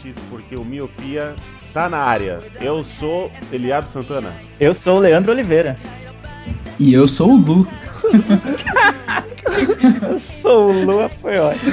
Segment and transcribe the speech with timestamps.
[0.00, 1.36] lentes, porque o Miopia
[1.72, 2.40] tá na área.
[2.60, 4.32] Eu sou Eliado Santana.
[4.58, 5.76] Eu sou o Leandro Oliveira.
[6.78, 7.68] E eu sou o Lu.
[10.10, 11.72] eu sou o Lu, foi ótimo.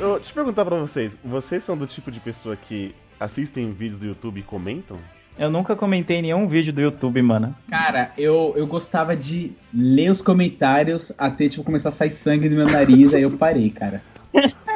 [0.00, 4.00] Eu, deixa eu perguntar pra vocês, vocês são do tipo de pessoa que assistem vídeos
[4.00, 4.98] do YouTube e comentam?
[5.38, 7.54] Eu nunca comentei nenhum vídeo do YouTube, mano.
[7.70, 12.56] Cara, eu, eu gostava de ler os comentários até, tipo, começar a sair sangue do
[12.56, 14.02] meu nariz, aí eu parei, cara.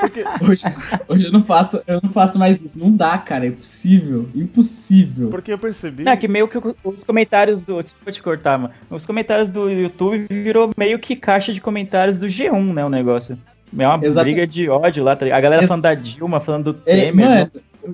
[0.01, 0.65] Porque hoje,
[1.09, 2.79] hoje eu não faço, eu não faço mais isso.
[2.79, 3.45] Não dá, cara.
[3.45, 4.29] É impossível.
[4.35, 5.31] Impossível.
[5.31, 6.09] Porque eu percebi.
[6.09, 7.83] É que meio que os comentários do.
[7.83, 8.75] Desculpa te cortar, mano.
[8.91, 12.85] Os comentários do YouTube virou meio que caixa de comentários do G1, né?
[12.85, 13.39] O negócio.
[13.79, 15.39] É uma briga de ódio lá, tá ligado?
[15.39, 17.27] A galera Ex falando da Dilma, falando do é, Temer.
[17.27, 17.51] É, mano,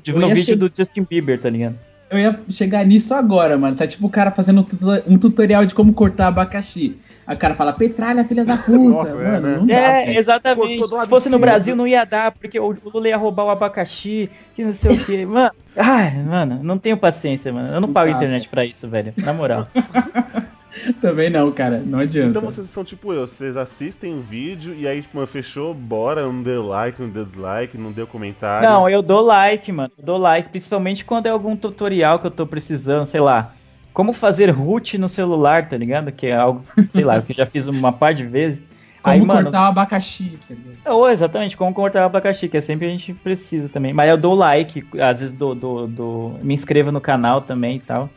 [0.06, 0.56] no, no vídeo che...
[0.56, 1.76] do Justin Bieber, tá ligado?
[2.10, 3.76] Eu ia chegar nisso agora, mano.
[3.76, 4.66] Tá tipo o cara fazendo
[5.06, 6.96] um tutorial de como cortar abacaxi.
[7.26, 8.78] A cara fala, petralha, filha da puta.
[8.78, 9.56] Nossa, mano, é, né?
[9.58, 10.82] não dá, é exatamente.
[10.88, 14.64] Se fosse no Brasil, não ia dar, porque o Lula ia roubar o abacaxi, que
[14.64, 15.26] não sei o quê.
[15.28, 17.68] Mano, ai, mano, não tenho paciência, mano.
[17.74, 19.12] Eu não, pago dá, internet pra isso, velho.
[19.18, 19.68] Na moral.
[21.00, 21.82] Também não, cara.
[21.84, 22.30] Não adianta.
[22.30, 26.42] Então vocês são tipo eu, vocês assistem o vídeo e aí, tipo, fechou, bora, não
[26.42, 28.68] deu like, não deu dislike, não deu comentário.
[28.68, 29.90] Não, eu dou like, mano.
[29.98, 33.54] Eu dou like, principalmente quando é algum tutorial que eu tô precisando, sei lá.
[33.92, 36.12] Como fazer root no celular, tá ligado?
[36.12, 38.62] Que é algo, sei lá, que eu já fiz uma par de vezes.
[39.02, 40.38] Como aí, cortar mano, o abacaxi,
[40.82, 43.92] tá oh, exatamente, como cortar o abacaxi, que é sempre a gente precisa também.
[43.92, 47.80] Mas eu dou like, às vezes dou, dou, dou me inscreva no canal também e
[47.80, 48.10] tal.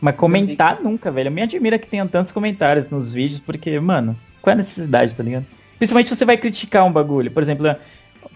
[0.00, 1.30] Mas comentar nunca, velho.
[1.30, 5.22] Me admira que tenha tantos comentários nos vídeos, porque, mano, qual é a necessidade, tá
[5.22, 5.46] ligado?
[5.78, 7.30] Principalmente se você vai criticar um bagulho.
[7.30, 7.66] Por exemplo,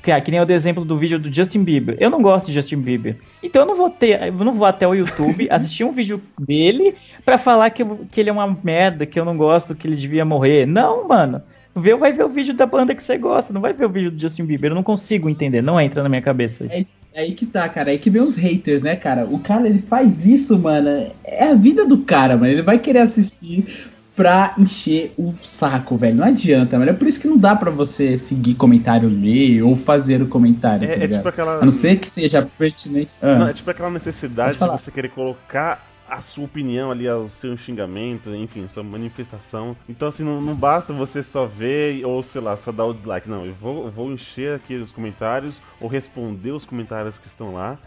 [0.02, 1.96] que, que nem o exemplo do vídeo do Justin Bieber.
[2.00, 3.16] Eu não gosto de Justin Bieber.
[3.42, 6.94] Então eu não vou ter, eu não vou até o YouTube assistir um vídeo dele
[7.24, 10.24] para falar que, que ele é uma merda, que eu não gosto, que ele devia
[10.24, 10.66] morrer.
[10.66, 11.42] Não, mano.
[11.74, 14.10] Vê, vai ver o vídeo da banda que você gosta, não vai ver o vídeo
[14.10, 14.70] do Justin Bieber.
[14.70, 16.66] Eu não consigo entender, não entra na minha cabeça.
[16.70, 16.84] É é
[17.20, 17.90] aí que tá, cara.
[17.90, 19.26] É aí que vem os haters, né, cara?
[19.26, 21.10] O cara, ele faz isso, mano.
[21.24, 22.52] É a vida do cara, mano.
[22.52, 26.16] Ele vai querer assistir pra encher o saco, velho.
[26.16, 26.90] Não adianta, mano.
[26.90, 30.90] É por isso que não dá pra você seguir comentário ler ou fazer o comentário.
[30.90, 31.58] É, tá é tipo aquela.
[31.58, 33.10] A não ser que seja pertinente.
[33.20, 33.38] Ah.
[33.38, 37.56] Não, é tipo aquela necessidade de você querer colocar a sua opinião ali, o seu
[37.56, 39.74] xingamento, enfim, sua manifestação.
[39.88, 43.28] Então, assim, não, não, basta você só ver ou, sei lá, só dar o dislike.
[43.28, 47.78] Não, eu vou, vou encher aqui os comentários ou responder os comentários que estão lá.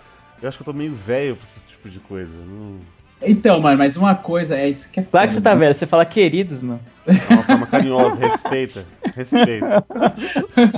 [0.42, 2.34] Eu acho que eu tô meio velho pra esse tipo de coisa.
[2.48, 2.80] Não...
[3.22, 5.04] Então, mano, mas uma coisa é isso que é.
[5.04, 5.60] Claro que você tá né?
[5.60, 6.82] velho, você fala queridos, mano.
[7.06, 8.86] É uma forma carinhosa, respeita.
[9.14, 9.86] Respeita.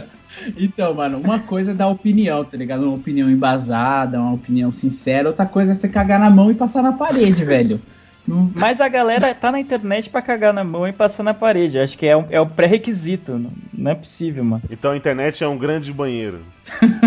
[0.55, 2.83] Então, mano, uma coisa é dar opinião, tá ligado?
[2.83, 5.29] Uma opinião embasada, uma opinião sincera.
[5.29, 7.81] Outra coisa é você cagar na mão e passar na parede, velho.
[8.59, 11.79] Mas a galera tá na internet para cagar na mão e passar na parede.
[11.79, 13.41] Acho que é, um, é o pré-requisito.
[13.73, 14.63] Não é possível, mano.
[14.69, 16.39] Então a internet é um grande banheiro.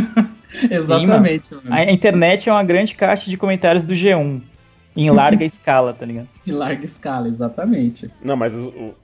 [0.71, 1.49] Exatamente.
[1.49, 1.77] Sim, mano.
[1.77, 4.41] A internet é uma grande caixa de comentários do G1.
[4.97, 6.29] Em larga escala, tá ligado?
[6.47, 8.11] Em larga escala, exatamente.
[8.23, 8.53] Não, mas,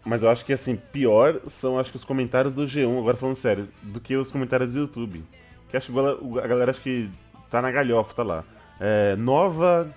[0.04, 3.36] mas eu acho que assim, pior são acho que os comentários do G1, agora falando
[3.36, 5.24] sério, do que os comentários do YouTube.
[5.68, 5.98] Que acho que
[6.40, 7.08] a galera acho que
[7.50, 8.44] tá na galhofa, tá lá.
[8.80, 9.88] É, nova.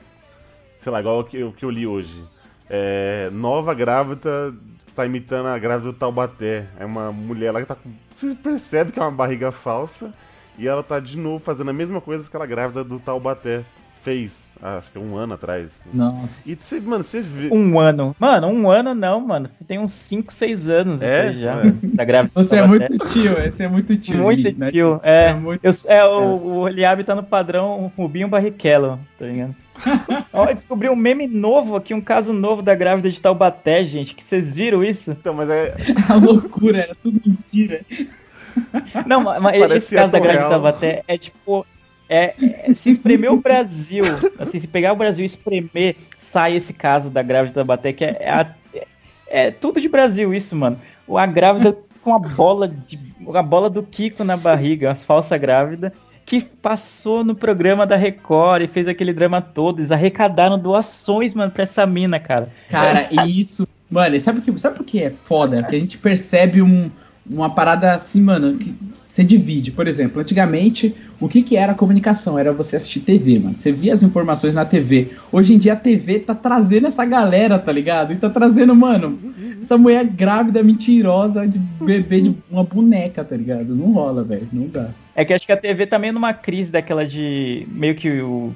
[0.80, 2.24] Sei lá, igual o que, que eu li hoje.
[2.70, 4.54] É, nova grávida
[4.96, 6.68] tá imitando a grávida do Taubaté.
[6.80, 7.92] É uma mulher lá que tá com.
[8.14, 10.14] Você percebe que é uma barriga falsa.
[10.58, 13.64] E ela tá de novo fazendo a mesma coisa que aquela grávida do Taubaté
[14.02, 15.80] fez, acho que um ano atrás.
[15.94, 16.50] Nossa.
[16.50, 17.50] E você, mano, você vê.
[17.52, 18.16] Um ano.
[18.20, 19.50] Mano, um ano não, mano.
[19.68, 21.34] Tem uns 5, 6 anos é?
[21.34, 21.62] já.
[21.62, 21.96] É.
[21.96, 22.34] Tá grávida.
[22.36, 24.18] Você é muito tio, esse é muito tio.
[24.18, 24.72] Muito né?
[24.72, 25.00] tio.
[25.04, 25.64] É, é, muito...
[25.64, 29.56] Eu, é, o, o Eliabe tá no padrão Rubinho Barrichello, tá ligado?
[30.34, 34.16] Ó, descobri um meme novo aqui, um caso novo da grávida de Taubaté, gente.
[34.16, 35.12] Que vocês viram isso?
[35.12, 35.76] Então, mas é.
[36.10, 37.82] A loucura, era tudo mentira.
[39.06, 41.66] Não, mas Parecia esse caso da grávida de Taubaté é tipo
[42.10, 42.34] é,
[42.74, 44.04] se espremer o Brasil,
[44.40, 48.18] assim, se pegar o Brasil e espremer, sai esse caso da grávida da que é,
[48.20, 48.88] é, é,
[49.28, 50.80] é, tudo de Brasil isso, mano.
[51.16, 53.00] A grávida com a bola de
[53.34, 55.94] a bola do Kiko na barriga, as falsa grávida,
[56.26, 59.80] que passou no programa da Record e fez aquele drama todo.
[59.80, 62.50] Eles arrecadaram doações, mano, pra essa mina, cara.
[62.70, 63.68] Cara, e isso.
[63.90, 65.64] Mano, sabe o que, sabe por que é foda?
[65.64, 66.90] Que a gente percebe um,
[67.28, 68.76] uma parada assim, mano, que
[69.20, 72.40] você divide, por exemplo, antigamente, o que, que era comunicação?
[72.40, 73.56] Era você assistir TV, mano.
[73.58, 75.10] Você via as informações na TV.
[75.30, 78.14] Hoje em dia a TV tá trazendo essa galera, tá ligado?
[78.14, 79.20] E tá trazendo, mano,
[79.62, 83.76] essa mulher grávida, mentirosa, de bebê de uma boneca, tá ligado?
[83.76, 84.48] Não rola, velho.
[84.54, 84.90] Não dá.
[85.14, 87.68] É que acho que a TV também tá numa crise daquela de.
[87.70, 88.54] meio que o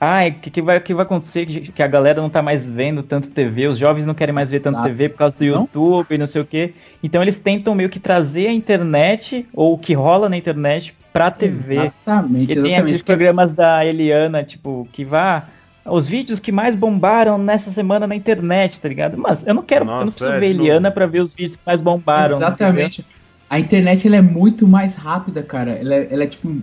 [0.00, 3.02] ah, o que, que, vai, que vai acontecer que a galera não tá mais vendo
[3.02, 6.14] tanto TV, os jovens não querem mais ver tanto ah, TV por causa do YouTube
[6.14, 6.74] e não sei o quê.
[7.02, 11.30] Então eles tentam meio que trazer a internet, ou o que rola na internet, pra
[11.30, 11.76] TV.
[11.76, 12.52] Exatamente.
[12.52, 15.44] E tem aqueles programas da Eliana, tipo, que vá.
[15.86, 19.16] Os vídeos que mais bombaram nessa semana na internet, tá ligado?
[19.16, 21.56] Mas eu não quero, Nossa, eu não preciso é, ver Eliana pra ver os vídeos
[21.56, 22.36] que mais bombaram.
[22.36, 23.06] Exatamente.
[23.48, 25.72] A internet ela é muito mais rápida, cara.
[25.72, 26.56] Ela é, ela é tipo.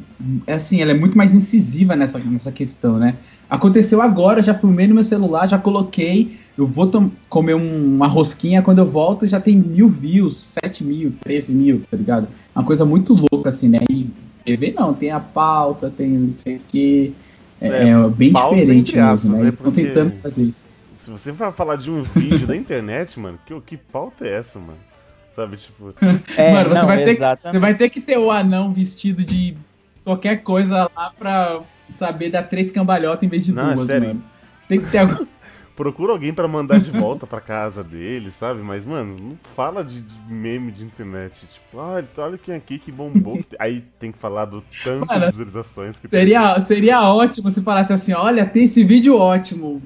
[0.46, 3.16] É assim, ela é muito mais incisiva nessa, nessa questão, né?
[3.50, 6.38] Aconteceu agora, já filmei no meu celular, já coloquei.
[6.58, 6.90] Eu vou
[7.30, 11.82] comer um, uma rosquinha, quando eu volto já tem mil views, sete mil, treze mil,
[11.90, 12.28] tá ligado?
[12.56, 13.80] Uma coisa muito louca, assim, né?
[13.90, 14.08] E
[14.44, 17.14] TV não, tem a pauta, tem não sei o que.
[17.62, 19.38] É, é, é bem diferente mesmo, né?
[19.38, 19.44] né?
[19.46, 20.62] Eles estão tentando fazer isso.
[20.98, 24.60] Se você vai falar de uns vídeos da internet, mano, que, que pauta é essa,
[24.60, 24.78] mano?
[25.36, 25.94] Sabe, tipo.
[26.38, 29.56] É, mano, você, não, vai ter, você vai ter que ter o anão vestido de
[30.04, 31.62] qualquer coisa lá pra
[31.96, 34.24] saber dar três cambalhotas em vez de não, é duas, é mano.
[34.68, 35.26] Tem que ter algum.
[35.76, 38.62] Procura alguém para mandar de volta pra casa dele, sabe?
[38.62, 41.34] Mas, mano, não fala de, de meme de internet.
[41.52, 43.44] Tipo, ah, olha quem aqui que bombou.
[43.58, 46.64] Aí tem que falar do tanto mano, de visualizações que seria, tem.
[46.64, 49.82] Seria ótimo se falasse assim: olha, tem esse vídeo ótimo.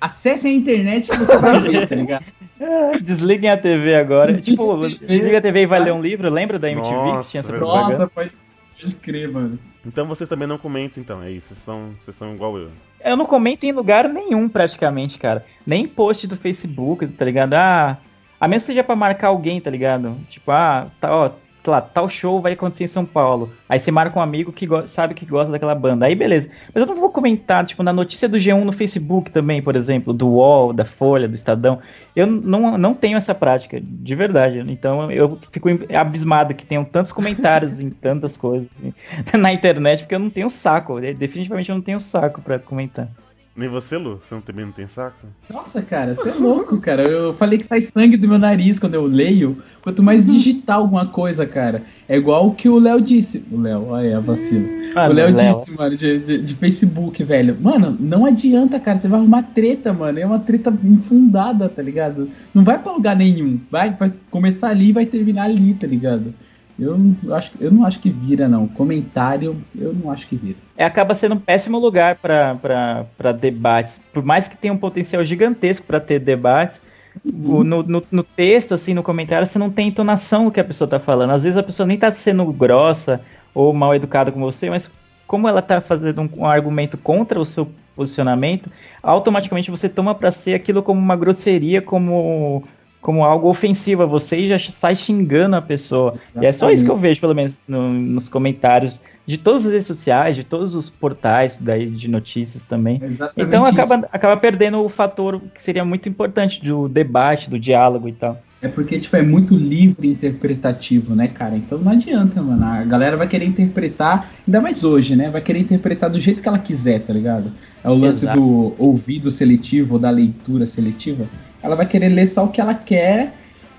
[0.00, 2.24] Acesse a internet que você vai ver, tá ligado?
[3.00, 4.40] Desliguem a TV agora.
[4.40, 6.28] tipo, desliga a TV e vai ler um livro.
[6.30, 7.98] Lembra da MTV Nossa, que tinha essa propaganda?
[7.98, 8.32] Nossa, pode,
[8.80, 9.58] pode crer, mano.
[9.84, 11.48] Então vocês também não comentam, então, é isso.
[11.48, 12.70] Vocês estão, vocês estão igual eu.
[13.02, 15.44] Eu não comento em lugar nenhum, praticamente, cara.
[15.66, 17.54] Nem post do Facebook, tá ligado?
[17.54, 17.96] Ah,
[18.38, 20.16] a menos que seja pra marcar alguém, tá ligado?
[20.28, 21.30] Tipo, ah, tá, ó,
[21.70, 23.52] lá, tal show vai acontecer em São Paulo.
[23.68, 26.06] Aí você marca um amigo que sabe que gosta daquela banda.
[26.06, 26.50] Aí beleza.
[26.74, 30.12] Mas eu não vou comentar, tipo, na notícia do G1 no Facebook também, por exemplo,
[30.12, 31.78] do UOL, da Folha, do Estadão.
[32.14, 34.58] Eu não, não tenho essa prática, de verdade.
[34.68, 38.92] Então eu fico abismado que tenham tantos comentários em tantas coisas assim,
[39.38, 41.00] na internet, porque eu não tenho saco.
[41.00, 43.08] Definitivamente eu não tenho saco para comentar.
[43.56, 44.20] Nem você, Lu?
[44.22, 45.26] Você não, também não tem saco?
[45.52, 47.02] Nossa, cara, você é louco, cara.
[47.02, 49.58] Eu falei que sai sangue do meu nariz quando eu leio.
[49.82, 51.82] Quanto mais digitar alguma coisa, cara.
[52.08, 53.44] É igual o que o Léo disse.
[53.50, 54.68] O Léo, olha aí a vacina.
[54.94, 57.56] Ah, o Léo disse, mano, de, de, de, Facebook, velho.
[57.60, 59.00] Mano, não adianta, cara.
[59.00, 60.18] Você vai arrumar treta, mano.
[60.18, 62.30] É uma treta infundada, tá ligado?
[62.54, 63.60] Não vai pra lugar nenhum.
[63.68, 66.32] Vai, vai começar ali e vai terminar ali, tá ligado?
[66.80, 68.66] Eu não, acho, eu não acho que vira, não.
[68.66, 70.56] Comentário, eu não acho que vira.
[70.76, 74.00] É, acaba sendo um péssimo lugar para debates.
[74.14, 76.80] Por mais que tenha um potencial gigantesco para ter debates,
[77.22, 77.62] uhum.
[77.62, 80.86] no, no, no, texto, assim, no comentário, você não tem entonação do que a pessoa
[80.86, 81.30] está falando.
[81.32, 83.20] Às vezes a pessoa nem está sendo grossa
[83.54, 84.90] ou mal educada com você, mas
[85.26, 88.70] como ela está fazendo um, um, argumento contra o seu posicionamento,
[89.02, 92.64] automaticamente você toma para ser aquilo como uma grosseria, como
[93.00, 96.14] como algo ofensivo a você e já sai xingando a pessoa.
[96.14, 96.44] Exatamente.
[96.44, 99.72] E é só isso que eu vejo, pelo menos, no, nos comentários de todas as
[99.72, 103.00] redes sociais, de todos os portais daí de notícias também.
[103.02, 108.08] Exatamente então acaba, acaba perdendo o fator que seria muito importante do debate, do diálogo
[108.08, 108.40] e tal.
[108.62, 111.56] É porque, tipo, é muito livre interpretativo, né, cara?
[111.56, 112.62] Então não adianta, mano.
[112.62, 115.30] A galera vai querer interpretar, ainda mais hoje, né?
[115.30, 117.50] Vai querer interpretar do jeito que ela quiser, tá ligado?
[117.82, 118.38] É o lance Exato.
[118.38, 121.24] do ouvido seletivo ou da leitura seletiva
[121.62, 123.32] ela vai querer ler só o que ela quer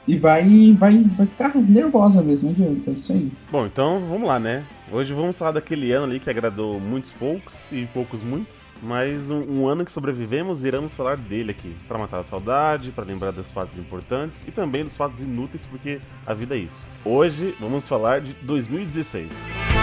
[0.08, 3.32] e vai, vai, vai ficar nervosa mesmo, adianta, é isso aí.
[3.52, 4.64] Bom, então vamos lá, né?
[4.92, 9.62] Hoje vamos falar daquele ano ali que agradou muitos poucos e poucos muitos, mas um,
[9.62, 13.50] um ano que sobrevivemos iremos falar dele aqui, para matar a saudade, para lembrar dos
[13.52, 16.84] fatos importantes e também dos fatos inúteis, porque a vida é isso.
[17.06, 19.81] Hoje vamos falar de 2016.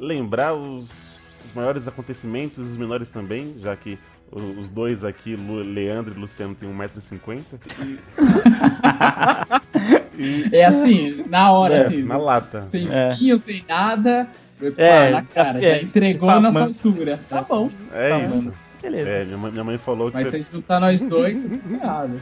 [0.00, 0.90] Lembrar os,
[1.44, 3.98] os maiores acontecimentos, os menores também, já que
[4.32, 7.42] os dois aqui, Leandro e Luciano, têm 1,50m.
[10.16, 10.54] E...
[10.54, 12.02] é assim, na hora, é, assim.
[12.02, 12.62] Na lata.
[12.62, 13.16] Sem é.
[13.16, 14.28] fio, sem nada.
[14.76, 17.18] É, na cara, é, já entregou na nossa altura.
[17.28, 17.70] Tá bom.
[17.92, 18.42] É tá isso.
[18.42, 18.52] Bom.
[18.82, 19.08] Beleza.
[19.08, 20.16] É, minha, mãe, minha mãe falou que.
[20.16, 20.42] Mas você...
[20.42, 22.20] se juntar nós dois, não errado.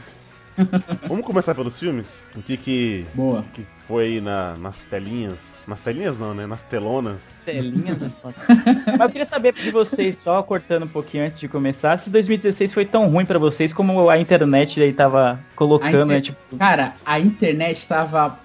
[1.07, 2.25] Vamos começar pelos filmes?
[2.35, 3.43] O que que, Boa.
[3.53, 5.39] que foi aí na, nas telinhas?
[5.67, 6.45] Nas telinhas não, né?
[6.45, 7.41] Nas telonas.
[7.45, 7.97] Telinhas?
[8.87, 12.73] Mas eu queria saber de vocês, só cortando um pouquinho antes de começar, se 2016
[12.73, 16.07] foi tão ruim para vocês como a internet aí tava colocando, inter...
[16.07, 16.21] né?
[16.21, 16.57] Tipo...
[16.57, 18.39] Cara, a internet tava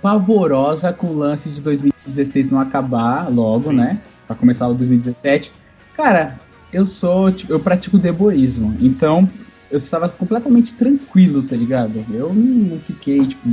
[0.00, 3.76] pavorosa com o lance de 2016 não acabar logo, Sim.
[3.76, 4.00] né?
[4.26, 5.52] Pra começar o 2017.
[5.96, 6.38] Cara,
[6.72, 8.76] eu sou, tipo, eu pratico deboísmo.
[8.80, 9.28] Então,
[9.70, 12.04] eu estava completamente tranquilo, tá ligado?
[12.12, 13.48] Eu não fiquei, tipo,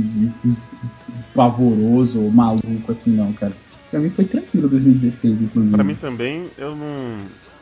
[1.34, 3.52] pavoroso ou maluco assim, não, cara.
[3.90, 5.74] Pra mim foi tranquilo 2016, inclusive.
[5.74, 7.20] Pra mim também, eu não.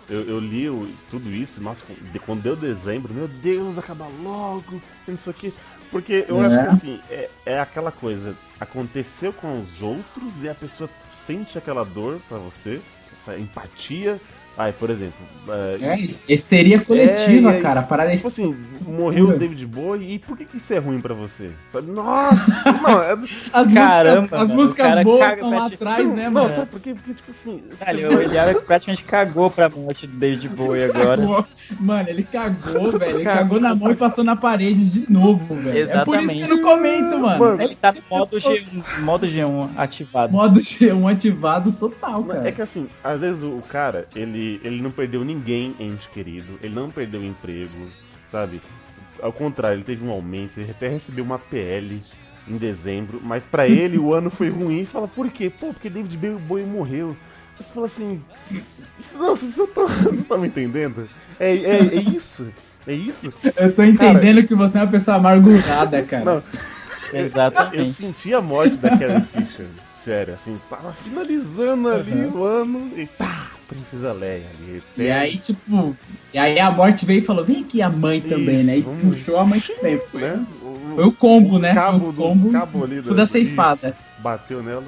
[0.09, 0.67] Eu, eu li
[1.11, 1.83] tudo isso, nossa,
[2.27, 5.53] quando deu dezembro, meu Deus, acaba logo, tem isso aqui.
[5.91, 6.47] Porque eu É.
[6.47, 11.57] acho que assim, é, é aquela coisa, aconteceu com os outros e a pessoa sente
[11.57, 12.81] aquela dor pra você,
[13.13, 14.21] essa empatia.
[14.57, 15.15] Ai, por exemplo,
[15.49, 15.99] é, É,
[16.33, 17.81] histeria coletiva, É, aí, cara.
[17.81, 18.57] A parada é Tipo assim,
[18.87, 21.51] morreu o David Bowie e por que, que isso é ruim pra você?
[21.73, 21.91] Sabe?
[21.91, 22.37] Nossa!
[22.83, 23.13] não, é,
[23.53, 26.51] As Caramba, músicas, as músicas cara boas estão lá atrás, não, né, não, mano?
[26.51, 26.95] sabe por quê?
[26.95, 27.63] Porque, tipo assim.
[27.71, 31.45] Você o Eliab praticamente cagou pra morte do David Bowie agora.
[31.81, 33.17] Mano, ele cagou, velho.
[33.17, 33.61] Ele Cagou.
[33.61, 35.91] na mão e passou na parede de novo, velho.
[35.91, 37.39] É por isso que eu não comento, mano.
[37.39, 40.33] Mano, É Ele tá no modo G1, modo G1 ativado.
[40.33, 42.49] modo G1 ativado total, cara.
[42.49, 46.75] É que assim, às vezes o cara, ele, ele não perdeu ninguém ente querido, ele
[46.75, 47.87] não perdeu emprego,
[48.31, 48.61] sabe?
[49.21, 52.03] Ao contrário, ele teve um aumento, ele até recebeu uma PL
[52.49, 54.85] em dezembro, mas pra ele o ano foi ruim.
[54.85, 55.51] Você fala, por quê?
[55.51, 57.17] Pô, porque David Bowie morreu.
[57.57, 58.21] Você fala assim,
[59.15, 59.67] não, vocês não
[60.13, 61.09] estão me entendendo?
[61.39, 62.53] É, é, é isso,
[62.87, 63.33] é isso.
[63.57, 66.25] Eu tô entendendo que você é uma pessoa amargurada, cara.
[66.25, 66.43] Não,
[67.13, 67.93] Eu Exatamente.
[67.93, 69.67] senti a morte da Carrie Fisher.
[70.03, 72.33] Sério, assim, tava finalizando ali Uhum.
[72.41, 74.47] o ano e tá, Princesa Leia.
[74.97, 75.97] E aí, tipo,
[76.33, 78.77] e aí a morte veio e falou: vem aqui a mãe também, Isso, né?
[78.79, 79.99] E puxou a mãe também.
[80.11, 80.47] Foi, né?
[80.95, 81.75] foi o combo, né?
[81.75, 83.89] Cabo o combo, do cabo ali da ceifada.
[83.89, 84.85] isso, bateu nela.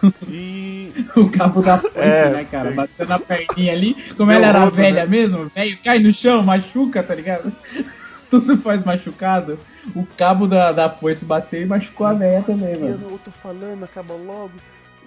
[0.28, 2.68] E O cabo da foice, É, né, cara?
[2.68, 3.94] tem- Bateu na perninha ali.
[4.16, 5.10] Como ela era outro, velha né?
[5.10, 7.52] mesmo, velho, cai no chão, machuca, tá ligado?
[8.30, 9.58] Tudo faz machucado.
[9.96, 13.00] O cabo da, da foice bateu e machucou a velha também, mano.
[13.10, 14.52] eu tô falando, acaba logo.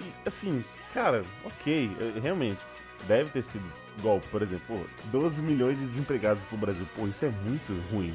[0.01, 0.61] E assim,
[0.93, 2.57] cara, ok, realmente,
[3.07, 3.63] deve ter sido
[3.99, 4.75] igual, por exemplo, pô,
[5.11, 6.85] 12 milhões de desempregados pro Brasil.
[6.95, 8.13] Pô, isso é muito ruim.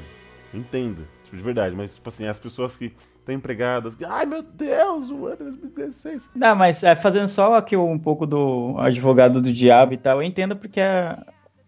[0.53, 5.09] Entendo, tipo, de verdade, mas tipo assim, as pessoas que estão empregadas, ai meu Deus,
[5.09, 6.29] o ano é 2016.
[6.33, 10.27] Não, mas é, fazendo só aqui um pouco do advogado do diabo e tal, eu
[10.27, 11.25] entendo porque a-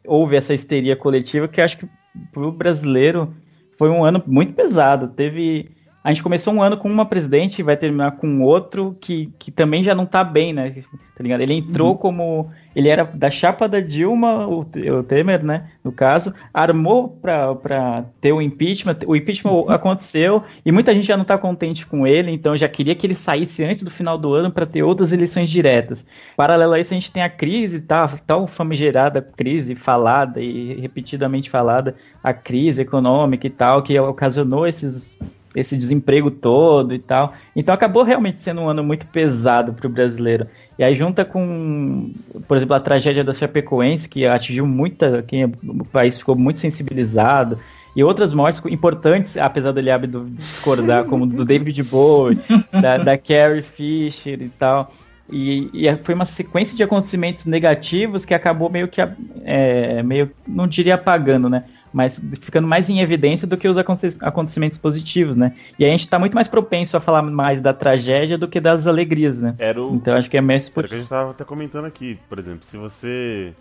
[0.07, 1.88] houve essa histeria coletiva que acho que
[2.31, 3.33] pro brasileiro
[3.77, 5.09] foi um ano muito pesado.
[5.09, 5.67] Teve.
[6.01, 9.51] A gente começou um ano com uma presidente e vai terminar com outro que, que
[9.51, 10.83] também já não tá bem, né?
[11.15, 11.41] Tá ligado?
[11.41, 12.49] Ele entrou como.
[12.79, 15.69] Ele era da chapa da Dilma, o, o Temer, né?
[15.83, 19.00] No caso, armou pra ter o impeachment.
[19.05, 22.95] O impeachment aconteceu e muita gente já não tá contente com ele, então já queria
[22.95, 26.05] que ele saísse antes do final do ano para ter outras eleições diretas.
[26.38, 28.07] Paralelo a isso, a gente tem a crise, tá?
[28.25, 35.19] Tal famigerada crise falada e repetidamente falada, a crise econômica e tal, que ocasionou esses
[35.55, 37.33] esse desemprego todo e tal.
[37.55, 40.48] Então acabou realmente sendo um ano muito pesado para o brasileiro.
[40.79, 42.09] E aí junta com,
[42.48, 47.59] por exemplo, a tragédia da Chapecoense, que atingiu muita, que o país ficou muito sensibilizado,
[47.93, 52.39] e outras mortes importantes, apesar do Eliab discordar, como do David Bowie,
[52.71, 54.93] da, da Carrie Fisher e tal.
[55.29, 59.01] E, e, foi uma sequência de acontecimentos negativos que acabou meio que,
[59.43, 61.65] é, meio, não diria apagando, né?
[61.91, 65.55] Mas ficando mais em evidência do que os acontecimentos positivos, né?
[65.77, 68.86] E a gente tá muito mais propenso a falar mais da tragédia do que das
[68.86, 69.55] alegrias, né?
[69.77, 72.38] O, então acho que é mais por que a gente tava até comentando aqui, por
[72.38, 73.53] exemplo, se você.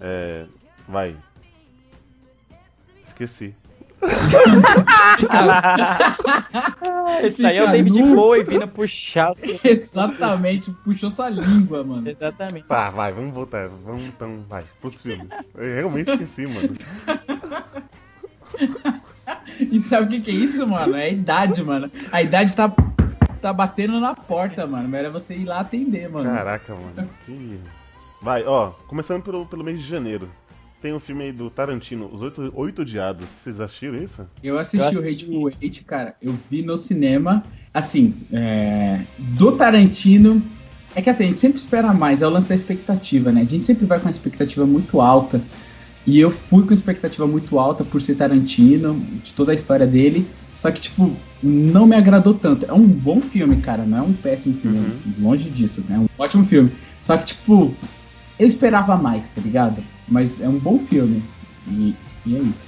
[0.00, 0.44] É,
[0.88, 1.14] vai.
[3.04, 3.54] Esqueci.
[7.26, 9.34] Isso aí é o David Bowie vindo puxar.
[9.64, 12.08] Exatamente, puxou sua língua, mano.
[12.08, 12.66] Exatamente.
[12.66, 13.68] Tá, vai, vamos voltar.
[13.84, 15.28] Vamos então, vai, pros filmes.
[15.56, 16.70] Eu realmente esqueci, mano.
[19.60, 20.96] E sabe o que, que é isso, mano?
[20.96, 21.90] É a idade, mano.
[22.12, 22.72] A idade tá,
[23.40, 24.88] tá batendo na porta, mano.
[24.88, 26.30] Melhor você ir lá atender, mano.
[26.30, 27.10] Caraca, mano.
[27.26, 27.60] Que...
[28.22, 30.28] Vai, ó, começando pelo, pelo mês de janeiro.
[30.80, 33.26] Tem um filme aí do Tarantino, Os Oito, Oito Odiados.
[33.26, 34.24] Vocês assistiram isso?
[34.42, 36.14] Eu assisti eu o Hateful Eight, cara.
[36.22, 37.42] Eu vi no cinema.
[37.74, 39.00] Assim, é...
[39.18, 40.40] do Tarantino.
[40.94, 43.42] É que assim, a gente sempre espera mais, é o lance da expectativa, né?
[43.42, 45.40] A gente sempre vai com uma expectativa muito alta.
[46.06, 50.26] E eu fui com expectativa muito alta por ser Tarantino, de toda a história dele.
[50.58, 52.64] Só que, tipo, não me agradou tanto.
[52.64, 54.78] É um bom filme, cara, não é um péssimo filme.
[54.78, 55.28] Uhum.
[55.28, 55.96] Longe disso, né?
[55.96, 56.72] É um ótimo filme.
[57.02, 57.74] Só que, tipo,
[58.38, 59.82] eu esperava mais, tá ligado?
[60.08, 61.22] Mas é um bom filme.
[61.66, 62.66] E, e é isso.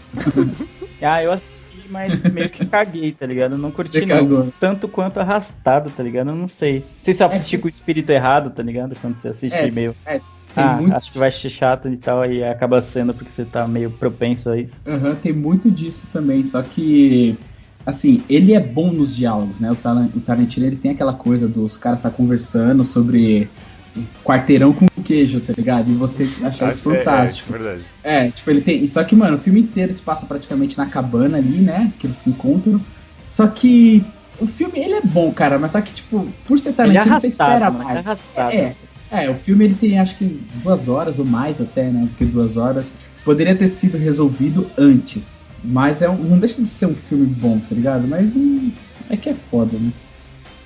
[1.02, 3.52] ah, eu assisti, mas meio que caguei, tá ligado?
[3.52, 4.50] Eu não curti não.
[4.60, 6.30] Tanto quanto arrastado, tá ligado?
[6.30, 6.80] Eu não sei.
[6.80, 8.96] Não sei se eu assisti é, com o espírito errado, tá ligado?
[9.00, 9.96] Quando você assiste é, meio.
[10.06, 10.20] É,
[10.56, 10.94] ah, muito...
[10.94, 14.50] acho que vai ser chato e tal, e acaba sendo porque você tá meio propenso
[14.50, 14.74] a isso.
[14.84, 17.38] Uhum, tem muito disso também, só que
[17.86, 19.70] assim, ele é bom nos diálogos, né?
[19.70, 23.48] O Tarantino ele tem aquela coisa dos caras tá conversando sobre
[24.24, 25.90] quarteirão com queijo, tá ligado?
[25.90, 27.52] E você achar isso fantástico.
[27.52, 27.84] É, é, verdade.
[28.04, 28.88] É, tipo, ele tem.
[28.88, 31.92] Só que, mano, o filme inteiro se passa praticamente na cabana ali, né?
[31.98, 32.80] Que eles se encontram.
[33.26, 34.04] Só que
[34.40, 37.12] o filme, ele é bom, cara, mas só que, tipo, por ser Tarantino, ele é
[37.12, 37.96] arrastado, você espera mano, mais.
[37.96, 38.52] É, arrastado.
[38.54, 38.74] é,
[39.10, 42.06] É, o filme ele tem acho que duas horas ou mais até, né?
[42.08, 42.92] Porque duas horas.
[43.24, 45.40] Poderia ter sido resolvido antes.
[45.62, 48.08] Mas é um, não deixa de ser um filme bom, tá ligado?
[48.08, 48.70] Mas hum,
[49.10, 49.90] é que é foda, né?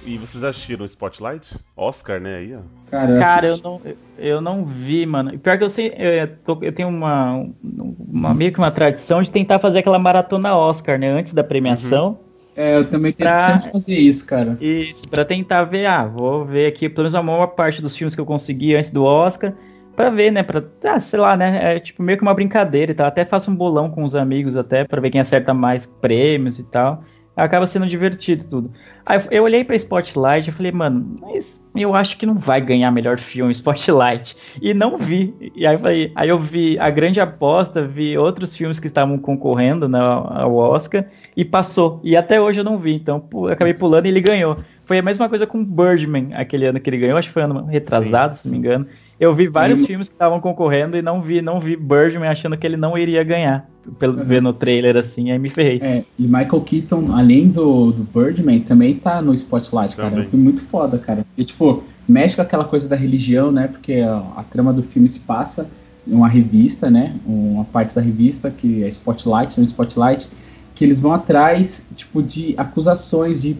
[0.04, 1.56] E vocês assistiram Spotlight?
[1.74, 2.36] Oscar, né?
[2.36, 2.60] Aí, ó.
[2.90, 3.80] Cara, eu, Cara eu, não,
[4.18, 5.38] eu não vi, mano.
[5.38, 9.30] Pior que eu sei, eu, tô, eu tenho uma, uma meio que uma tradição de
[9.30, 11.10] tentar fazer aquela maratona Oscar, né?
[11.10, 12.08] Antes da premiação.
[12.08, 12.16] Uhum.
[12.56, 13.54] É, eu também tento pra...
[13.54, 14.56] sempre fazer isso, cara.
[14.60, 18.14] Isso, pra tentar ver, ah, vou ver aqui pelo menos a maior parte dos filmes
[18.14, 19.54] que eu consegui antes do Oscar.
[19.96, 20.42] Pra ver, né?
[20.42, 21.76] Pra, ah, sei lá, né?
[21.76, 23.06] É tipo meio que uma brincadeira e tal.
[23.06, 26.64] Até faço um bolão com os amigos até, pra ver quem acerta mais prêmios e
[26.64, 27.02] tal
[27.36, 28.70] acaba sendo divertido tudo.
[29.04, 32.90] Aí eu olhei pra Spotlight e falei, mano, mas eu acho que não vai ganhar
[32.90, 34.36] melhor filme Spotlight.
[34.62, 35.34] E não vi.
[35.54, 39.88] E aí, falei, aí eu vi A Grande Aposta, vi outros filmes que estavam concorrendo
[39.88, 41.04] né, ao Oscar
[41.36, 42.00] e passou.
[42.02, 44.56] E até hoje eu não vi, então eu acabei pulando e ele ganhou.
[44.84, 47.64] Foi a mesma coisa com Birdman, aquele ano que ele ganhou, acho que foi ano
[47.64, 48.42] retrasado, Sim.
[48.42, 48.86] se não me engano.
[49.24, 49.86] Eu vi vários Sim.
[49.86, 53.24] filmes que estavam concorrendo e não vi, não vi Birdman achando que ele não iria
[53.24, 53.68] ganhar.
[53.98, 54.24] Pelo uhum.
[54.24, 55.78] ver no trailer assim, aí me ferrei.
[55.82, 60.10] É, e Michael Keaton, além do, do Birdman, também tá no Spotlight, cara.
[60.10, 60.24] Também.
[60.24, 61.24] É um filme muito foda, cara.
[61.36, 63.68] E tipo, mexe com aquela coisa da religião, né?
[63.68, 65.68] Porque a, a trama do filme se passa
[66.06, 67.14] em uma revista, né?
[67.26, 70.28] Uma parte da revista que é Spotlight, no Spotlight,
[70.74, 73.56] que eles vão atrás, tipo, de acusações de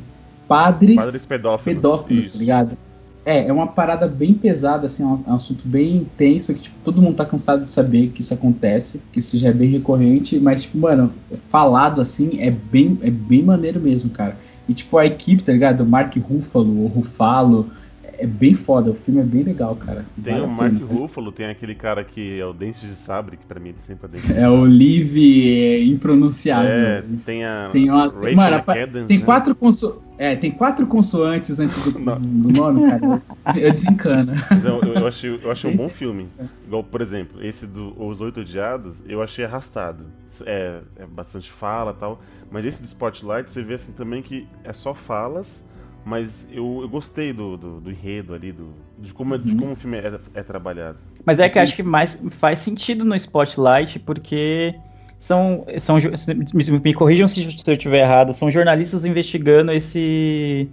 [0.48, 2.78] padres, padres pedófilos, pedófilos tá ligado?
[3.26, 6.62] É, é uma parada bem pesada, assim, é um, é um assunto bem intenso, que
[6.62, 9.70] tipo, todo mundo tá cansado de saber que isso acontece, que isso já é bem
[9.70, 11.10] recorrente, mas, tipo, mano,
[11.48, 14.36] falado assim é bem, é bem maneiro mesmo, cara.
[14.68, 15.86] E tipo, a equipe, tá ligado?
[15.86, 17.70] Mark Ruffalo, o Rufalo,
[18.18, 20.04] é bem foda, o filme é bem legal, cara.
[20.22, 23.36] Tem vale o Mark pena, Ruffalo, tem aquele cara que é o Dente de Sabre,
[23.36, 26.70] que pra mim ele sempre é Dente de É o Liv é, impronunciável.
[26.70, 29.24] É, tem a tem uma, Rachel mano, McAdams, tem né?
[29.24, 30.02] quatro conso...
[30.18, 33.22] é, tem quatro consoantes antes do, do nome, cara.
[33.56, 34.34] Eu desencana.
[34.64, 36.26] Eu, eu, achei, eu achei um bom filme.
[36.66, 40.06] Igual, por exemplo, esse do Os Oito Odiados, eu achei arrastado.
[40.46, 42.20] É, é bastante fala e tal.
[42.50, 45.64] Mas esse do Spotlight, você vê assim também que é só falas
[46.04, 49.58] mas eu, eu gostei do, do, do, enredo ali, do, de, como, de uhum.
[49.58, 50.98] como o filme é, é, trabalhado.
[51.24, 54.74] Mas é que acho que mais faz sentido no Spotlight, porque
[55.16, 55.64] são.
[55.78, 60.68] são me, me corrijam se, se eu estiver errado, são jornalistas investigando esse.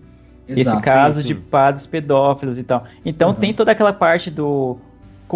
[0.48, 1.34] Exato, esse caso sim, sim.
[1.34, 2.86] de padres pedófilos e tal.
[3.06, 3.36] Então uhum.
[3.36, 4.78] tem toda aquela parte do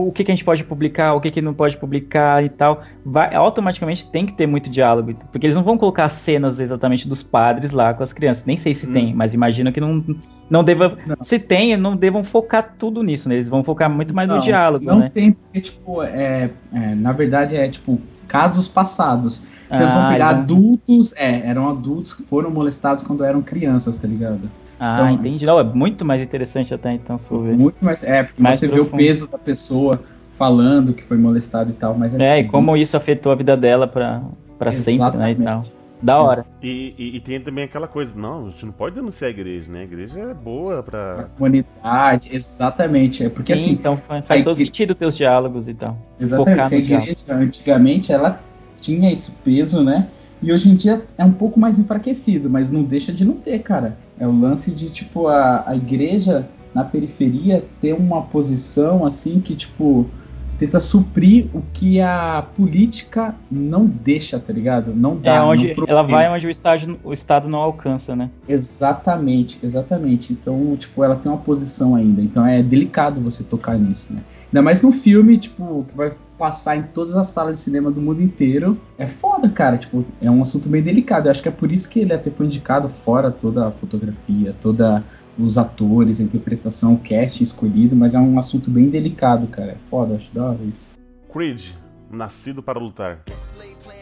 [0.01, 2.84] o que, que a gente pode publicar, o que, que não pode publicar e tal,
[3.05, 5.13] vai, automaticamente tem que ter muito diálogo.
[5.31, 8.45] Porque eles não vão colocar cenas exatamente dos padres lá com as crianças.
[8.45, 8.93] Nem sei se hum.
[8.93, 10.03] tem, mas imagino que não,
[10.49, 10.97] não deva.
[11.05, 11.17] Não.
[11.23, 13.36] Se tem, não devam focar tudo nisso, né?
[13.36, 14.86] Eles vão focar muito mais não, no diálogo.
[14.86, 15.12] Não né?
[15.13, 19.43] tem, porque, tipo, é, é, na verdade é tipo casos passados.
[19.69, 24.08] Ah, eles vão pegar adultos, é, eram adultos que foram molestados quando eram crianças, tá
[24.08, 24.49] ligado?
[24.86, 25.45] Ah, então, entendi.
[25.45, 27.58] Não, é muito mais interessante até então, se for ver.
[27.58, 28.89] Muito mais, é, porque mais você profundo.
[28.89, 30.00] vê o peso da pessoa
[30.38, 33.58] falando que foi molestado e tal, mas é, é e como isso afetou a vida
[33.58, 34.21] dela pra,
[34.60, 35.65] pra sempre, né, e tal.
[36.02, 36.45] Da hora.
[36.62, 39.71] E, e, e, tem também aquela coisa, não, a gente não pode denunciar a igreja,
[39.71, 39.80] né?
[39.80, 41.21] A igreja é boa pra.
[41.21, 43.24] A comunidade, exatamente.
[43.24, 43.71] É porque Sim, assim.
[43.71, 44.67] Então faz, faz todo igreja...
[44.67, 45.98] sentido teus diálogos e tal.
[46.19, 46.62] Exatamente.
[46.62, 46.88] A igreja,
[47.26, 47.30] diálogos.
[47.30, 48.39] antigamente, ela
[48.80, 50.10] tinha esse peso, né?
[50.43, 53.58] E hoje em dia é um pouco mais enfraquecido, mas não deixa de não ter,
[53.60, 53.98] cara.
[54.19, 59.56] É o lance de, tipo, a, a igreja na periferia ter uma posição assim que,
[59.56, 60.10] tipo,
[60.58, 64.93] tenta suprir o que a política não deixa, tá ligado?
[64.95, 65.36] Não dá.
[65.36, 68.30] É onde ela vai onde o, estágio, o Estado não alcança, né?
[68.47, 70.34] Exatamente, exatamente.
[70.34, 72.21] Então, tipo, ela tem uma posição ainda.
[72.21, 74.21] Então é delicado você tocar nisso, né?
[74.47, 78.02] Ainda mais num filme, tipo, que vai passar em todas as salas de cinema do
[78.02, 78.78] mundo inteiro.
[78.98, 79.78] É foda, cara.
[79.78, 81.28] Tipo, é um assunto bem delicado.
[81.28, 84.56] Eu acho que é por isso que ele até foi indicado fora toda a fotografia,
[84.62, 85.04] toda
[85.38, 89.71] os atores, a interpretação, o casting escolhido, mas é um assunto bem delicado, cara.
[89.71, 90.86] É foda, acho da hora isso.
[91.32, 91.71] Creed,
[92.10, 93.24] nascido para lutar.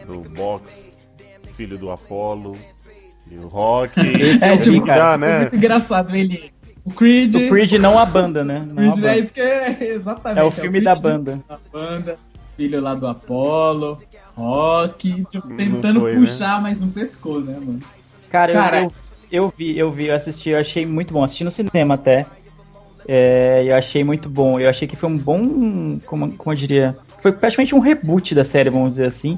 [0.06, 0.98] Do box,
[1.54, 2.56] filho do Apollo,
[3.30, 4.00] e o Rock.
[4.00, 5.32] Esse é, tipo, cara, né?
[5.32, 6.52] é muito engraçado ele.
[6.86, 7.36] O Creed.
[7.36, 8.60] O Creed não a banda, né?
[8.60, 10.40] Não Creed é isso que é exatamente.
[10.40, 11.40] É o filme é o da banda.
[11.48, 12.18] Da banda,
[12.58, 13.98] filho lá do Apollo,
[14.36, 16.20] Rock, tipo, tentando foi, né?
[16.20, 16.64] puxar, né?
[16.64, 17.80] mas não pescou, né, mano?
[18.30, 18.94] Cara, Cara eu,
[19.32, 21.24] eu vi, eu vi, eu assisti, eu achei muito bom.
[21.24, 22.26] Assisti no cinema até.
[23.08, 24.60] É, eu achei muito bom.
[24.60, 26.00] Eu achei que foi um bom.
[26.06, 26.98] Como, como eu diria?
[27.22, 29.38] Foi praticamente um reboot da série, vamos dizer assim.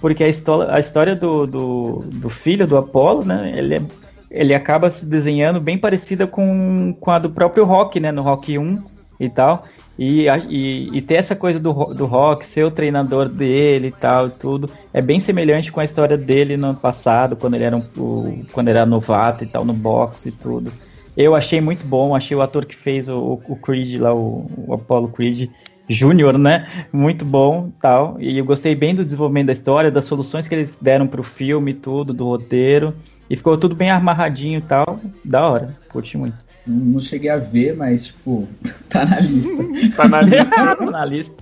[0.00, 3.52] Porque a história, a história do, do, do filho do Apollo, né?
[3.56, 3.82] Ele, é,
[4.30, 8.10] ele acaba se desenhando bem parecida com, com a do próprio Rock, né?
[8.10, 8.82] No Rock 1
[9.18, 9.64] e tal.
[9.98, 14.28] E, e, e, ter essa coisa do, do rock, ser o treinador dele e tal,
[14.28, 18.44] tudo, é bem semelhante com a história dele no passado, quando ele era, um, o,
[18.52, 20.70] quando era novato e tal, no boxe e tudo.
[21.16, 24.74] Eu achei muito bom, achei o ator que fez o, o Creed lá, o, o
[24.74, 25.48] Apollo Creed
[25.88, 26.68] Júnior, né?
[26.92, 28.16] Muito bom tal.
[28.20, 31.72] E eu gostei bem do desenvolvimento da história, das soluções que eles deram pro filme,
[31.72, 32.92] tudo, do roteiro.
[33.28, 35.00] E ficou tudo bem amarradinho e tal.
[35.24, 35.76] Da hora.
[35.88, 36.46] Curti muito.
[36.66, 38.48] Não cheguei a ver, mas, tipo,
[38.90, 39.52] tá na lista.
[39.96, 40.44] tá na lista.
[40.76, 41.34] tá na lista.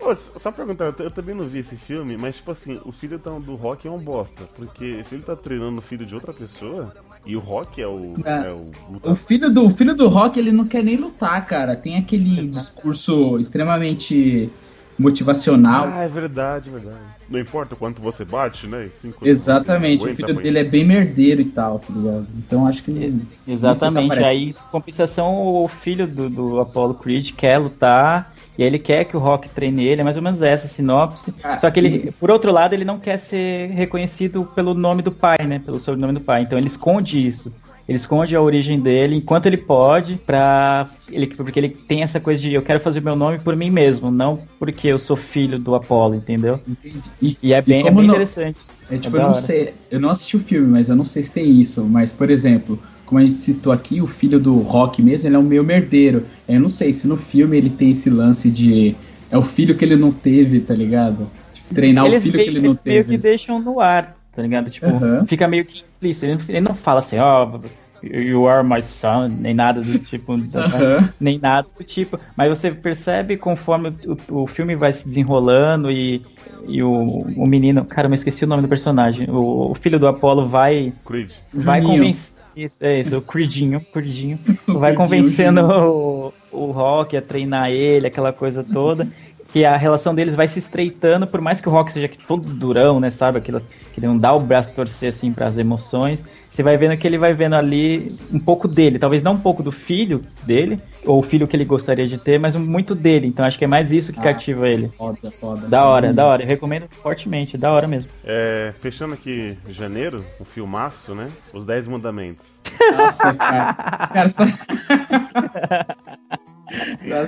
[0.00, 3.16] Pô, só perguntar, eu, eu, também não vi esse filme, mas, tipo assim, o filho
[3.18, 4.44] do Rock é um bosta.
[4.56, 6.92] Porque se ele tá treinando o filho de outra pessoa,
[7.24, 8.14] e o Rock é o.
[8.24, 8.48] É.
[8.48, 11.76] É o, o, filho do, o filho do Rock, ele não quer nem lutar, cara.
[11.76, 14.50] Tem aquele discurso extremamente
[14.98, 15.88] motivacional.
[15.92, 16.98] Ah, é verdade, é verdade.
[17.28, 18.88] Não importa o quanto você bate, né?
[19.22, 22.26] Exatamente, o filho dele é bem merdeiro e tal, tá ligado?
[22.36, 23.14] Então acho que.
[23.46, 28.32] Exatamente, aí, compensação, o filho do, do Apollo Creed quer lutar.
[28.58, 31.32] E ele quer que o Rock treine ele, é mais ou menos essa sinopse.
[31.44, 32.10] Ah, Só que ele, e...
[32.10, 35.60] por outro lado, ele não quer ser reconhecido pelo nome do pai, né?
[35.64, 36.42] Pelo sobrenome do pai.
[36.42, 37.54] Então ele esconde isso.
[37.88, 42.38] Ele esconde a origem dele enquanto ele pode, pra ele, porque ele tem essa coisa
[42.38, 45.74] de eu quero fazer meu nome por mim mesmo, não porque eu sou filho do
[45.74, 46.60] Apolo, entendeu?
[46.68, 47.00] Entendi.
[47.22, 48.58] E, e é bem, e é bem não, interessante.
[48.90, 51.22] É, tipo, é eu não sei, eu não assisti o filme, mas eu não sei
[51.22, 51.82] se tem isso.
[51.84, 55.38] Mas, por exemplo, como a gente citou aqui, o filho do Rock mesmo, ele é
[55.38, 56.24] um meio merdeiro.
[56.46, 58.94] Eu não sei se no filme ele tem esse lance de.
[59.30, 61.26] É o filho que ele não teve, tá ligado?
[61.54, 62.96] Tipo, treinar eles o filho meio, que ele não eles teve.
[62.96, 64.70] meio que deixam no ar, tá ligado?
[64.70, 65.26] Tipo, uhum.
[65.26, 66.26] fica meio que implícito.
[66.26, 70.30] Ele, ele, não fala assim, ó, oh, you are my son, nem nada do tipo,
[70.38, 71.08] uhum.
[71.18, 72.20] nem nada do tipo.
[72.36, 76.24] Mas você percebe conforme o, o filme vai se desenrolando e,
[76.68, 79.28] e o, o menino, cara, eu esqueci o nome do personagem.
[79.28, 80.92] O, o filho do Apolo vai.
[81.04, 81.32] Creed.
[81.52, 82.38] Vai convencer.
[82.56, 84.38] Isso, é isso, o Creedinho, Creedinho.
[84.66, 89.08] vai convencendo o, o Rock a treinar ele, aquela coisa toda
[89.52, 93.00] que a relação deles vai se estreitando, por mais que o Rock seja todo durão,
[93.00, 96.24] né, sabe, aquilo que não dá o braço torcer assim para as emoções,
[96.58, 99.62] você vai vendo que ele vai vendo ali um pouco dele, talvez não um pouco
[99.62, 103.28] do filho dele, ou o filho que ele gostaria de ter, mas muito dele.
[103.28, 104.88] Então acho que é mais isso que ah, cativa ele.
[104.88, 105.68] Foda, foda.
[105.68, 106.42] Da hora, da hora.
[106.42, 108.10] Eu recomendo fortemente, da hora mesmo.
[108.24, 111.28] É, fechando aqui janeiro, o um filmaço, né?
[111.52, 112.60] Os 10 mandamentos.
[112.96, 113.74] Nossa, cara.
[114.12, 115.96] cara você tá...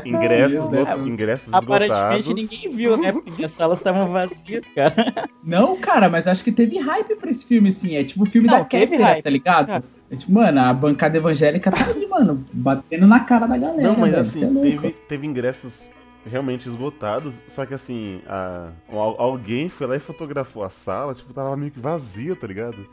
[0.04, 0.96] ingressos, Deus, né?
[1.06, 2.34] ingressos Aparentemente esgotados.
[2.34, 3.12] ninguém viu, né?
[3.24, 5.28] Porque as salas estavam vazias, cara.
[5.44, 7.96] Não, cara, mas acho que teve hype pra esse filme, assim.
[7.96, 9.84] É tipo o filme Não, da Kéfera, tá ligado?
[10.10, 13.82] É tipo, mano, a bancada evangélica tá ali, mano, batendo na cara da galera.
[13.82, 15.90] Não, mas velho, assim, é teve, teve ingressos
[16.26, 18.70] realmente esgotados, só que assim, a,
[19.18, 22.86] alguém foi lá e fotografou a sala, tipo, tava meio que vazia, tá ligado?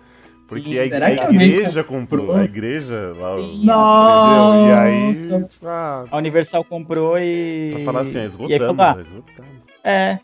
[0.48, 3.36] Porque a, a igreja comprou, a igreja lá.
[3.64, 4.70] Nossa.
[4.70, 5.14] E aí.
[5.64, 7.72] Ah, a Universal comprou e.
[7.74, 9.58] Pra falar assim, é esgotamos, é esgotamos.
[9.90, 10.20] É,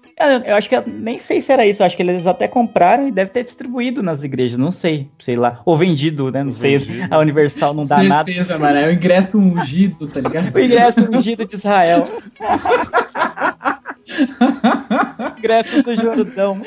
[0.45, 3.11] eu acho que nem sei se era isso, eu acho que eles até compraram e
[3.11, 6.43] deve ter distribuído nas igrejas, não sei, sei lá, ou vendido, né?
[6.43, 6.93] Não vendido.
[6.93, 8.29] sei, a Universal não dá Certeza, nada.
[8.29, 10.53] Certeza, mano, é o ingresso ungido, tá ligado?
[10.53, 12.05] o ingresso ungido de Israel.
[15.37, 16.61] ingresso do Jordão.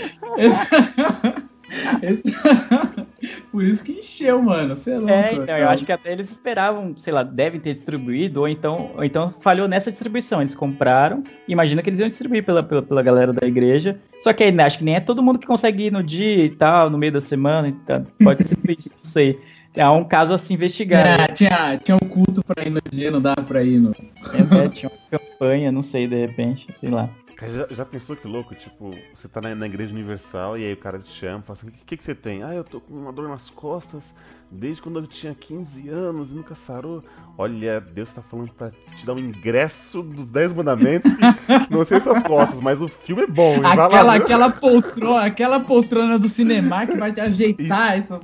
[3.50, 4.76] Por isso que encheu, mano.
[4.76, 5.11] Sei lá.
[5.11, 8.92] É, então, eu acho que até eles esperavam, sei lá, devem ter distribuído, ou então,
[8.96, 10.40] ou então falhou nessa distribuição.
[10.40, 13.98] Eles compraram, imagina que eles iam distribuir pela, pela, pela galera da igreja.
[14.20, 16.44] Só que aí, né, acho que nem é todo mundo que consegue ir no dia
[16.44, 17.68] e tal, no meio da semana.
[17.68, 19.38] Então, pode ser isso, não sei.
[19.74, 21.20] É um caso a se investigar.
[21.20, 23.90] É, tinha, tinha um culto pra ir no dia, não dava pra ir no.
[23.90, 27.11] É, é, tinha uma campanha, não sei, de repente, sei lá.
[27.38, 28.55] Já, já, pensou que louco?
[28.55, 31.68] Tipo, você tá na, na, Igreja Universal e aí o cara te chama fala assim:
[31.68, 32.42] O que, que você tem?
[32.42, 34.14] Ah, eu tô com uma dor nas costas
[34.51, 37.05] desde quando eu tinha 15 anos e nunca sarou.
[37.37, 41.12] Olha, Deus tá falando pra te dar um ingresso dos 10 mandamentos.
[41.70, 43.57] não sei suas costas, mas o filme é bom.
[43.66, 47.99] Aquela, aquela, poltrona, aquela poltrona do cinema que vai te ajeitar.
[47.99, 48.20] Essas...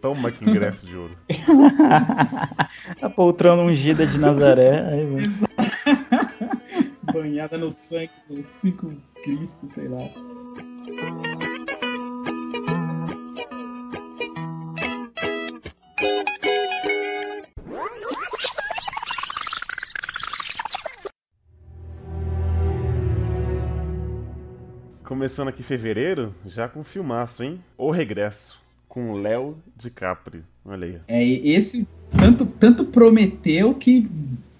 [0.00, 1.16] Toma que ingresso de ouro.
[3.02, 4.80] A poltrona ungida de Nazaré.
[4.92, 5.47] Aí,
[7.18, 10.08] banhada no sangue dos cinco Cristo, sei lá.
[25.04, 27.60] Começando aqui fevereiro, já com filmaço, hein?
[27.76, 30.44] O Regresso, com Léo DiCaprio.
[30.64, 31.00] Olha aí.
[31.08, 31.84] É, esse
[32.16, 34.08] tanto, tanto prometeu que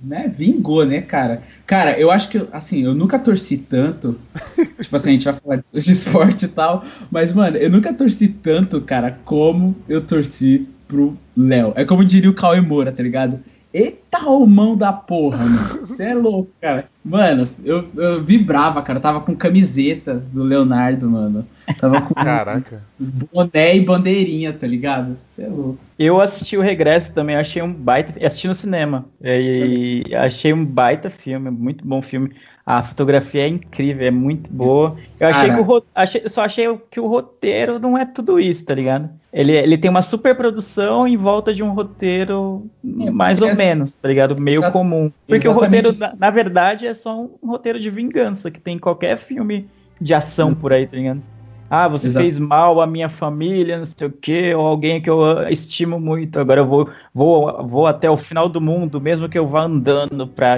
[0.00, 1.42] né, vingou, né, cara?
[1.66, 4.18] Cara, eu acho que, assim, eu nunca torci tanto.
[4.80, 6.84] tipo assim, a gente vai falar de, de esporte e tal.
[7.10, 11.72] Mas, mano, eu nunca torci tanto, cara, como eu torci pro Léo.
[11.76, 13.40] É como diria o Cauê Moura, tá ligado?
[13.72, 15.86] Eita, mão da porra, mano.
[15.86, 16.88] Você é louco, cara.
[17.04, 18.98] Mano, eu, eu vibrava, cara.
[18.98, 21.46] Eu tava com camiseta do Leonardo, mano.
[21.78, 22.82] Tava com Caraca.
[22.98, 25.18] boné e bandeirinha, tá ligado?
[25.28, 25.78] Você é louco.
[25.98, 28.14] Eu assisti o Regresso também, achei um baita.
[28.26, 29.04] Assisti no cinema.
[29.22, 32.32] E achei um baita filme, muito bom filme.
[32.68, 34.94] A fotografia é incrível, é muito boa.
[35.18, 38.74] Eu achei que o achei, só achei que o roteiro não é tudo isso, tá
[38.74, 39.08] ligado?
[39.32, 42.66] Ele, ele tem uma super produção em volta de um roteiro
[43.00, 44.38] É, mais ou menos, tá ligado?
[44.38, 45.10] Meio comum.
[45.26, 48.78] Porque o roteiro, na, na verdade, é só um roteiro de vingança que tem em
[48.78, 49.66] qualquer filme
[49.98, 51.22] de ação por aí, tá ligado?
[51.70, 52.22] Ah, você Exato.
[52.22, 55.98] fez mal à minha família, não sei o quê, ou alguém que eu ah, estimo
[55.98, 59.62] muito, agora eu vou, vou, vou até o final do mundo, mesmo que eu vá
[59.62, 60.56] andando pra,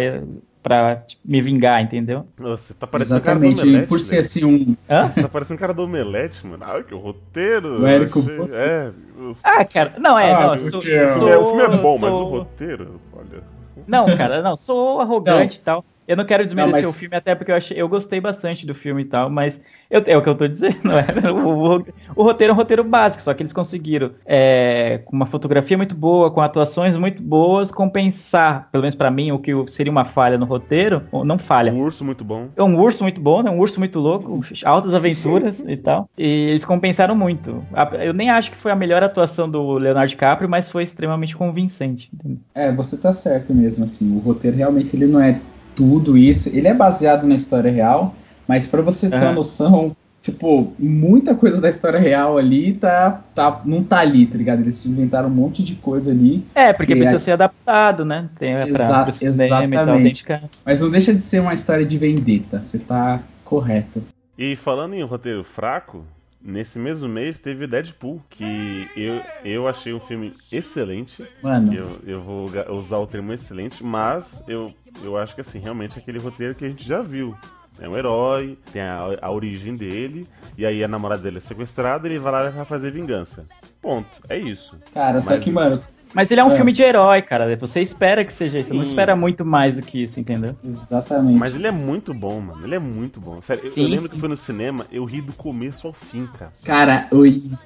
[0.62, 2.26] pra me vingar, entendeu?
[2.38, 3.66] Nossa, tá parecendo um cara do Exatamente.
[3.66, 3.88] E Omelete.
[3.88, 4.20] por ser velho.
[4.20, 4.76] assim um.
[4.88, 5.08] Hã?
[5.08, 6.64] Tá parecendo cara do Omelete, mano.
[6.66, 7.80] Ah, que o roteiro.
[7.82, 8.54] O Érico achei-.
[8.54, 8.90] É.
[9.18, 11.68] eu- Ah, cara, não, é, Ah, não, sou, o, sou- filme é, o filme é
[11.78, 13.42] bom, mas o sou- roteiro, olha.
[13.86, 15.84] Não, cara, não, sou arrogante e tal.
[16.10, 18.66] Eu não quero desmerecer Não, mas- o filme, até porque eu, achei, eu gostei bastante
[18.66, 21.84] do filme e tal, mas eu- é o que eu tô dizendo, é, o, o-
[22.16, 25.94] o roteiro é um roteiro básico, só que eles conseguiram, é, com uma fotografia muito
[25.94, 30.36] boa, com atuações muito boas, compensar, pelo menos pra mim, o que seria uma falha
[30.36, 32.48] no roteiro, ou não falha, Um urso muito bom.
[32.56, 33.50] é um urso muito bom, né?
[33.50, 36.08] Um urso muito louco, altas aventuras e tal.
[36.18, 37.62] E eles compensaram muito.
[38.02, 42.10] Eu nem acho que foi a melhor atuação do Leonardo DiCaprio, mas foi extremamente convincente.
[42.12, 42.38] entendeu?
[42.54, 44.16] É, você tá certo mesmo, assim.
[44.16, 45.38] O roteiro realmente ele não é
[45.74, 46.48] tudo isso.
[46.48, 48.14] Ele é baseado na história real,
[48.46, 53.60] mas pra você ter uma noção, tipo, muita coisa da história real ali tá, tá,
[53.64, 54.60] não tá ali, tá ligado?
[54.60, 58.28] Eles inventaram um monte de coisa ali, É, porque E precisa é- ser adaptado, né?
[58.38, 59.04] Tem pra, Exa- tal.
[59.06, 60.24] Que exatamente.
[60.64, 62.62] mas não deixa de ser uma história de vendetta.
[62.62, 64.02] Você tá correto.
[64.38, 66.02] E falando em roteiro fraco,
[66.42, 71.24] nesse mesmo mês teve Deadpool, que eu, eu achei um filme excelente.
[71.42, 74.72] Mano, Eu, eu vou usar o termo excelente, mas eu,
[75.02, 77.34] eu acho que assim, realmente é aquele roteiro que a gente já viu.
[77.78, 80.26] É um herói, tem a, a origem dele,
[80.58, 83.46] e aí a namorada dele é sequestrada e ele vai lá pra fazer vingança.
[83.80, 84.08] Ponto.
[84.28, 84.76] É isso.
[84.92, 86.56] cara, só mas- que, mano, Mas ele é um É.
[86.56, 87.54] filme de herói, cara.
[87.56, 88.68] Você espera que seja isso.
[88.68, 88.90] Você não Sim.
[88.90, 90.56] espera muito mais do que isso, entendeu?
[90.64, 91.38] exatamente.
[91.38, 92.64] Mas ele é muito bom, mano.
[92.64, 93.40] Ele é muito bom.
[93.42, 94.14] Sério, eu- eu, Sim, lembro sim.
[94.14, 96.52] que foi no cinema, eu ri do começo ao fim, cara.
[96.64, 97.24] Cara, eu,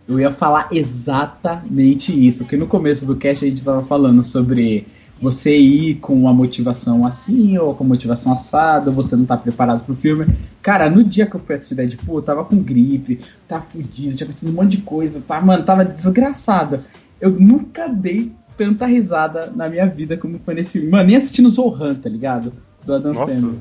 [0.09, 2.45] eu ia falar exatamente isso.
[2.45, 4.87] Que no começo do cast a gente tava falando sobre
[5.21, 9.95] você ir com uma motivação assim ou com motivação assada, você não tá preparado pro
[9.95, 10.27] filme.
[10.61, 14.27] Cara, no dia que eu fui assistir Deadpool, eu tava com gripe, tava fudido, tinha
[14.27, 16.85] acontecido um monte de coisa, tá, mano, tava desgraçada.
[17.25, 20.91] Eu nunca dei tanta risada na minha vida como foi nesse filme.
[20.91, 22.53] Mano, nem assistindo Zohan, tá ligado?
[22.85, 23.61] Do Adam Nossa, Sandler.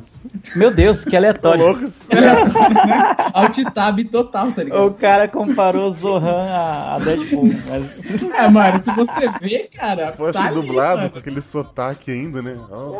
[0.55, 1.65] Meu Deus, que aleatório.
[1.65, 1.93] louco.
[3.33, 4.85] Alt-tab total, tá ligado?
[4.85, 7.49] O cara comparou Zohan a, Deadpool.
[7.67, 8.33] Mas...
[8.33, 10.11] É, mano, se você vê, cara.
[10.11, 12.57] Se fosse tá dublado com aquele sotaque ainda, né?
[12.69, 12.93] Ó.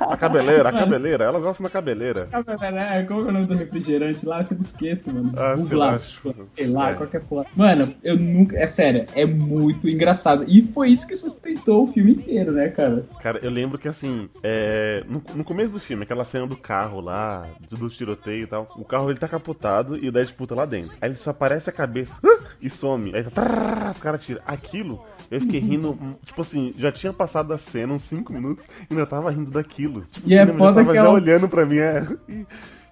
[0.00, 1.24] A cabeleira, a cabeleira.
[1.24, 2.28] Ela gosta da cabeleira.
[2.90, 4.40] É, como é o nome do refrigerante lá?
[4.40, 5.32] Eu sempre esqueço, mano.
[5.36, 6.94] Ah, sei lá, sei lá, é.
[6.94, 7.46] qualquer porra.
[7.56, 8.56] Mano, eu nunca.
[8.56, 10.44] É sério, é muito engraçado.
[10.46, 13.04] E foi isso que sustentou o filme inteiro, né, cara?
[13.20, 17.00] Cara, eu lembro que assim, é, no, no começo do filme, aquela cena do carro
[17.00, 20.66] lá, do, tiroteio e tal, o carro ele tá capotado e o Deadpool tá lá
[20.66, 20.96] dentro.
[21.00, 23.14] Aí ele só aparece a cabeça "Ah!" e some.
[23.14, 24.42] Aí tá, trrr, os caras tiram.
[24.46, 25.00] Aquilo,
[25.30, 28.92] eu fiquei rindo, hum, tipo assim, já tinha passado a cena uns 5 minutos e
[28.94, 30.04] ainda tava rindo daquilo.
[30.12, 32.06] Tipo, E é foda já tava que já ela- olhando pra mim, é.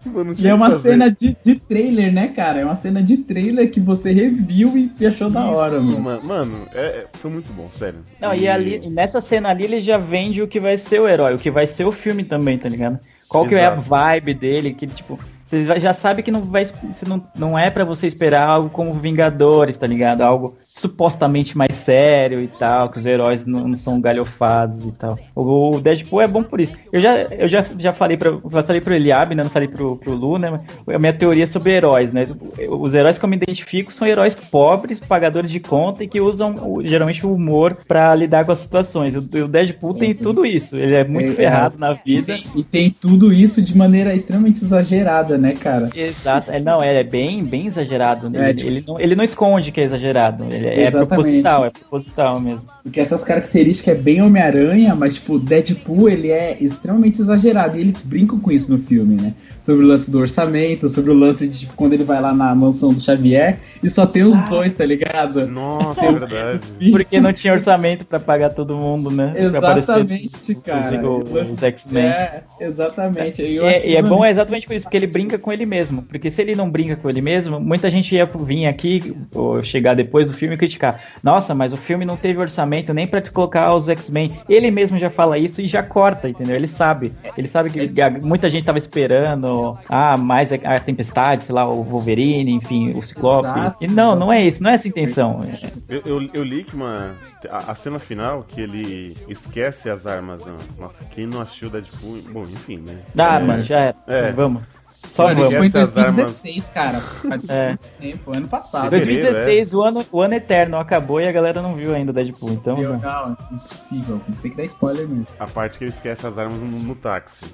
[0.04, 2.60] Mano, E é uma cena de, de trailer, né, cara?
[2.60, 6.00] É uma cena de trailer que você reviu e achou da hora, mano.
[6.00, 6.22] mano.
[6.24, 8.00] Mano, é, é- foi muito bom, sério.
[8.20, 11.08] Não, e ali, e nessa cena ali ele já vende o que vai ser o
[11.08, 12.98] herói, o que vai ser o filme também, tá ligado?
[13.28, 13.82] Qual que é a Exato.
[13.82, 17.84] vibe dele, que tipo, você já- sabe que não vai você não, não é pra
[17.84, 20.20] você esperar algo como Vingadores, tá ligado?
[20.22, 25.18] Algo supostamente mais sério e tal, que os heróis não, não são galhofados e tal.
[25.34, 26.74] O, o Deadpool é bom por isso.
[26.92, 29.42] Eu já, eu já, já falei para já falei pro Eliabe, né?
[29.44, 30.60] Não falei pro, pro Lu, né?
[30.88, 32.26] A minha teoria sobre heróis, né?
[32.68, 36.56] Os heróis que eu me identifico são heróis pobres, pagadores de conta e que usam
[36.62, 39.14] o- geralmente o humor pra lidar com as situações.
[39.14, 40.76] O, o Deadpool tem tudo isso.
[40.76, 42.36] Ele é muito É, ferrado na E vida.
[42.56, 45.90] e tem tudo isso de maneira extremamente exagerada, né, cara?
[45.94, 46.50] Exato.
[46.50, 48.30] É, Não, é bem, bem exagerado.
[48.36, 50.44] É, Ele, tipo- ele não, ele não esconde que é exagerado.
[50.44, 51.08] Ele é Exatamente.
[51.08, 52.66] proposital, é proposital mesmo.
[52.82, 57.76] Porque essas características é bem Homem-Aranha, mas, tipo, Deadpool, ele é extremamente exagerado.
[57.76, 59.34] E eles brincam com isso no filme, né?
[59.64, 62.54] Sobre o lance do orçamento, sobre o lance de, tipo, quando ele vai lá na
[62.54, 65.46] mansão do Xavier e só tem os dois, tá ligado?
[65.46, 66.60] Nossa, é verdade.
[66.90, 69.32] Porque não tinha orçamento pra pagar todo mundo, né?
[69.32, 71.08] Pra Exatamente, aparecer cara.
[71.08, 72.04] Os, X-Men.
[72.06, 73.42] É, exatamente.
[73.42, 75.66] E, Eu é- e é bom mano, exatamente por isso, porque ele brinca com ele
[75.66, 76.02] mesmo.
[76.02, 79.94] Porque se ele não brinca com ele mesmo, muita gente ia vir aqui, ou chegar
[79.94, 81.00] depois do filme, criticar.
[81.22, 84.38] Nossa, mas o filme não teve orçamento nem para colocar os X-Men.
[84.48, 86.56] Ele mesmo já fala isso e já corta, entendeu?
[86.56, 87.12] Ele sabe.
[87.36, 89.51] Ele sabe que muita gente tava esperando,
[89.88, 93.48] ah, mais a Tempestade, sei lá, o Wolverine, enfim, o Ciclope.
[93.48, 95.40] Exato, e não, não é isso, não é essa a intenção.
[95.88, 97.14] Eu, eu, eu li que uma.
[97.50, 100.44] A, a, cena final que ele esquece as armas.
[100.44, 100.54] Não.
[100.78, 102.18] Nossa, quem não assistiu Deadpool.
[102.30, 102.98] Bom, enfim, né?
[103.18, 103.94] Ah, é, mano, já é.
[104.06, 104.32] é.
[104.32, 104.62] Vamos.
[105.06, 107.00] Só Mano, isso foi em 2016, cara.
[107.00, 107.76] Faz é.
[108.00, 108.90] tempo, ano passado.
[108.90, 109.76] 2016, é.
[109.76, 112.76] o, ano, o ano eterno acabou e a galera não viu ainda o Deadpool, então.
[112.76, 114.20] Meu, não, impossível.
[114.40, 115.26] Tem que dar spoiler mesmo.
[115.38, 117.44] A parte que ele esquece as armas no, no táxi.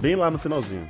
[0.00, 0.86] Bem lá no finalzinho.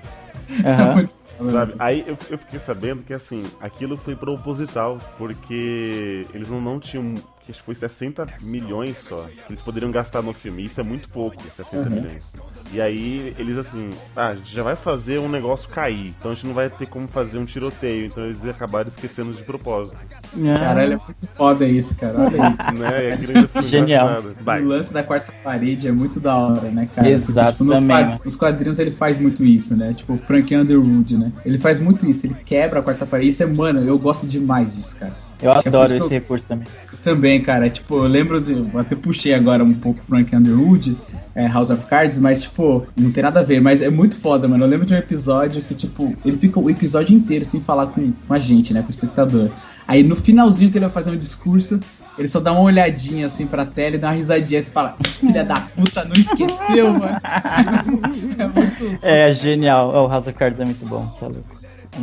[0.49, 1.09] Uhum.
[1.53, 1.75] Sabe?
[1.79, 7.15] Aí eu, eu, fiquei sabendo que assim, aquilo foi proposital, porque eles não, não tinham
[7.49, 9.27] que acho que foi 60 milhões só.
[9.49, 10.67] Eles poderiam gastar no filme.
[10.67, 11.91] Isso é muito pouco, 60 uhum.
[11.91, 12.35] milhões.
[12.73, 16.35] E aí eles assim, ah, a gente já vai fazer um negócio cair, então a
[16.35, 18.07] gente não vai ter como fazer um tiroteio.
[18.07, 19.97] Então eles acabaram esquecendo de propósito.
[20.45, 22.21] Caralho, é muito foda isso, cara.
[22.21, 22.75] Olha aí.
[22.79, 23.63] né?
[23.63, 24.23] Genial.
[24.23, 27.09] O lance da quarta parede é muito da hora, né, cara?
[27.09, 27.65] Exato.
[27.65, 29.95] Porque, tipo, nos, nos, quadrinhos ele faz muito isso, né?
[29.95, 31.33] Tipo, o Frank Underwood, né?
[31.45, 33.31] Ele faz muito isso, ele quebra a quarta parede.
[33.31, 35.28] Isso é, mano, eu gosto demais disso, cara.
[35.41, 36.09] Eu adoro esse eu...
[36.09, 36.67] recurso também.
[37.03, 37.71] Também, cara.
[37.71, 38.53] Tipo, eu lembro de.
[38.53, 40.97] Eu até puxei agora um pouco Frank Underwood,
[41.35, 43.61] é, House of Cards, mas, tipo, não tem nada a ver.
[43.61, 44.65] Mas é muito foda, mano.
[44.65, 48.13] Eu lembro de um episódio que, tipo, ele fica o episódio inteiro sem falar com,
[48.13, 48.83] com a gente, né?
[48.83, 49.49] Com o espectador.
[49.87, 51.81] Aí no finalzinho que ele vai fazer um discurso,
[52.19, 55.45] ele só dá uma olhadinha assim pra tela e dá uma risadinha e fala: Filha
[55.45, 57.17] da puta, não esqueceu, mano.
[58.39, 58.99] é, muito...
[59.01, 59.89] é genial.
[59.91, 61.37] O House of Cards é muito bom, sabe?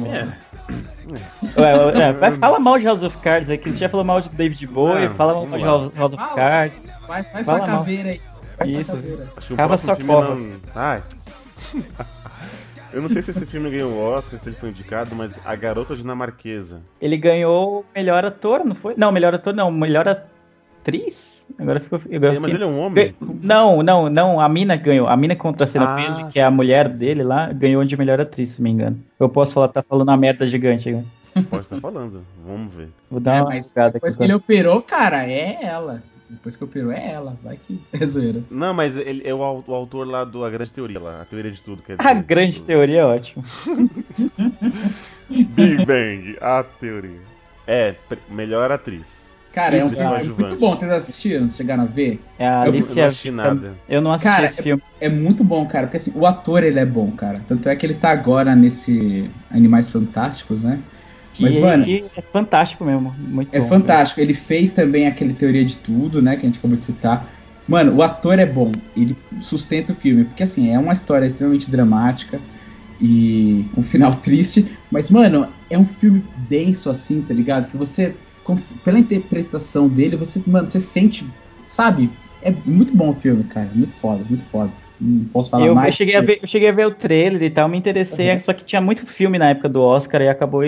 [0.07, 0.27] É.
[0.69, 1.61] é.
[1.61, 3.71] Ué, ué, fala mal de House of Cards aqui.
[3.71, 6.87] Você já falou mal de David Bowie, fala mal de House, House of Cards.
[7.07, 7.77] Faz, faz fala sua mal.
[7.79, 8.21] caveira aí.
[8.57, 9.55] Faz Isso.
[9.55, 10.35] Cava sua cova.
[10.35, 10.59] Não...
[10.73, 11.03] Ai.
[12.93, 15.53] Eu não sei se esse filme ganhou o Oscar, se ele foi indicado, mas A
[15.53, 16.81] Garota Dinamarquesa.
[17.01, 18.93] Ele ganhou melhor ator, não foi?
[18.95, 21.34] Não, melhor ator não, melhor atriz?
[21.57, 22.01] Agora ficou.
[22.13, 23.15] Agora é, mas ele é um homem?
[23.41, 24.39] Não, não, não.
[24.39, 25.07] A mina ganhou.
[25.07, 27.95] A mina contra a cena ah, dele, que é a mulher dele lá, ganhou de
[27.97, 28.99] melhor atriz, se me engano.
[29.19, 31.05] Eu posso falar, tá falando uma merda gigante agora.
[31.49, 32.89] Pode estar falando, vamos ver.
[33.09, 36.01] Vou dar é, uma mas depois que ele operou, cara, é ela.
[36.29, 37.37] Depois que operou, é ela.
[37.43, 38.41] Vai que é zoeira.
[38.49, 41.51] Não, mas ele é o, o autor lá do A Grande Teoria, lá, a teoria
[41.51, 41.83] de tudo.
[41.83, 42.65] Quer dizer, a Grande tudo.
[42.67, 43.43] Teoria é ótimo.
[45.29, 47.19] Big Bang, a teoria.
[47.67, 47.95] É,
[48.29, 49.24] melhor atriz.
[49.55, 50.75] Cara, Isso, é um filme muito bom.
[50.75, 51.43] Vocês assistiram?
[51.43, 52.21] Vocês chegaram a ver?
[52.37, 52.91] É a Alicia...
[52.91, 53.73] Eu não assisti nada.
[53.87, 54.83] Eu não assisti cara, esse filme.
[54.99, 57.39] É, é, muito bom, cara, porque assim, o ator ele é bom, cara.
[57.47, 60.77] Tanto é que ele tá agora nesse Animais Fantásticos, né?
[61.33, 63.15] Que, Mas, mano, que é fantástico mesmo.
[63.17, 64.19] Muito é bom, fantástico.
[64.19, 66.35] Ele fez também aquele Teoria de Tudo, né?
[66.35, 67.25] Que a gente acabou de citar.
[67.65, 68.73] Mano, o ator é bom.
[68.95, 70.25] Ele sustenta o filme.
[70.25, 72.41] Porque, assim, é uma história extremamente dramática
[72.99, 74.69] e um final triste.
[74.91, 77.71] Mas, mano, é um filme denso, assim, tá ligado?
[77.71, 78.13] Que você
[78.83, 81.25] pela interpretação dele, você, mano, você sente,
[81.65, 82.09] sabe?
[82.41, 83.69] É muito bom o filme, cara.
[83.73, 84.71] Muito foda, muito foda.
[85.01, 85.87] Não posso falar eu, mais.
[85.87, 88.39] Eu cheguei, a ver, eu cheguei a ver o trailer e tal, me interessei, uhum.
[88.39, 90.63] só que tinha muito filme na época do Oscar e acabou.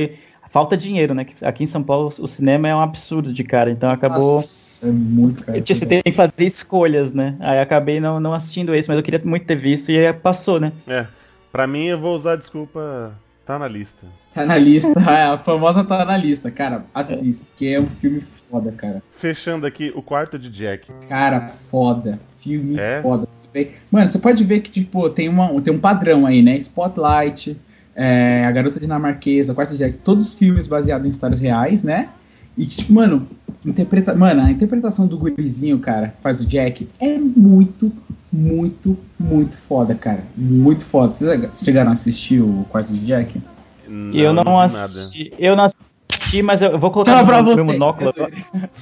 [0.49, 1.25] Falta dinheiro, né?
[1.41, 4.37] Aqui em São Paulo o cinema é um absurdo de cara, então acabou.
[4.37, 5.61] Nossa, é muito caro.
[5.65, 7.35] Você tem que fazer escolhas, né?
[7.39, 10.71] Aí acabei não, não assistindo esse, mas eu queria muito ter visto e passou, né?
[10.87, 11.05] É.
[11.51, 13.13] Pra mim, eu vou usar a desculpa
[13.47, 14.05] Tá na lista.
[14.33, 16.83] Tá na lista, a famosa tá na lista, cara.
[16.93, 19.01] Assista, que é um filme foda, cara.
[19.15, 20.91] Fechando aqui o quarto de Jack.
[21.07, 22.19] Cara, foda.
[22.39, 23.01] Filme é?
[23.01, 23.25] foda.
[23.89, 26.57] Mano, você pode ver que, tipo, tem, uma, tem um padrão aí, né?
[26.57, 27.57] Spotlight,
[27.95, 31.81] é, A Garota Dinamarquesa, o Quarto de Jack, todos os filmes baseados em histórias reais,
[31.83, 32.09] né?
[32.57, 33.27] E, tipo, mano,
[33.65, 34.15] interpreta...
[34.15, 37.91] mano, a interpretação do gurizinho, cara, faz o Jack, é muito,
[38.33, 40.23] muito, muito foda, cara.
[40.35, 41.13] Muito foda.
[41.13, 43.39] Vocês chegaram a assistir o Quarto de Jack?
[43.87, 45.31] Não, eu não assisti.
[45.37, 48.33] Eu não assisti, mas eu vou colocar meu, meu monóculo agora.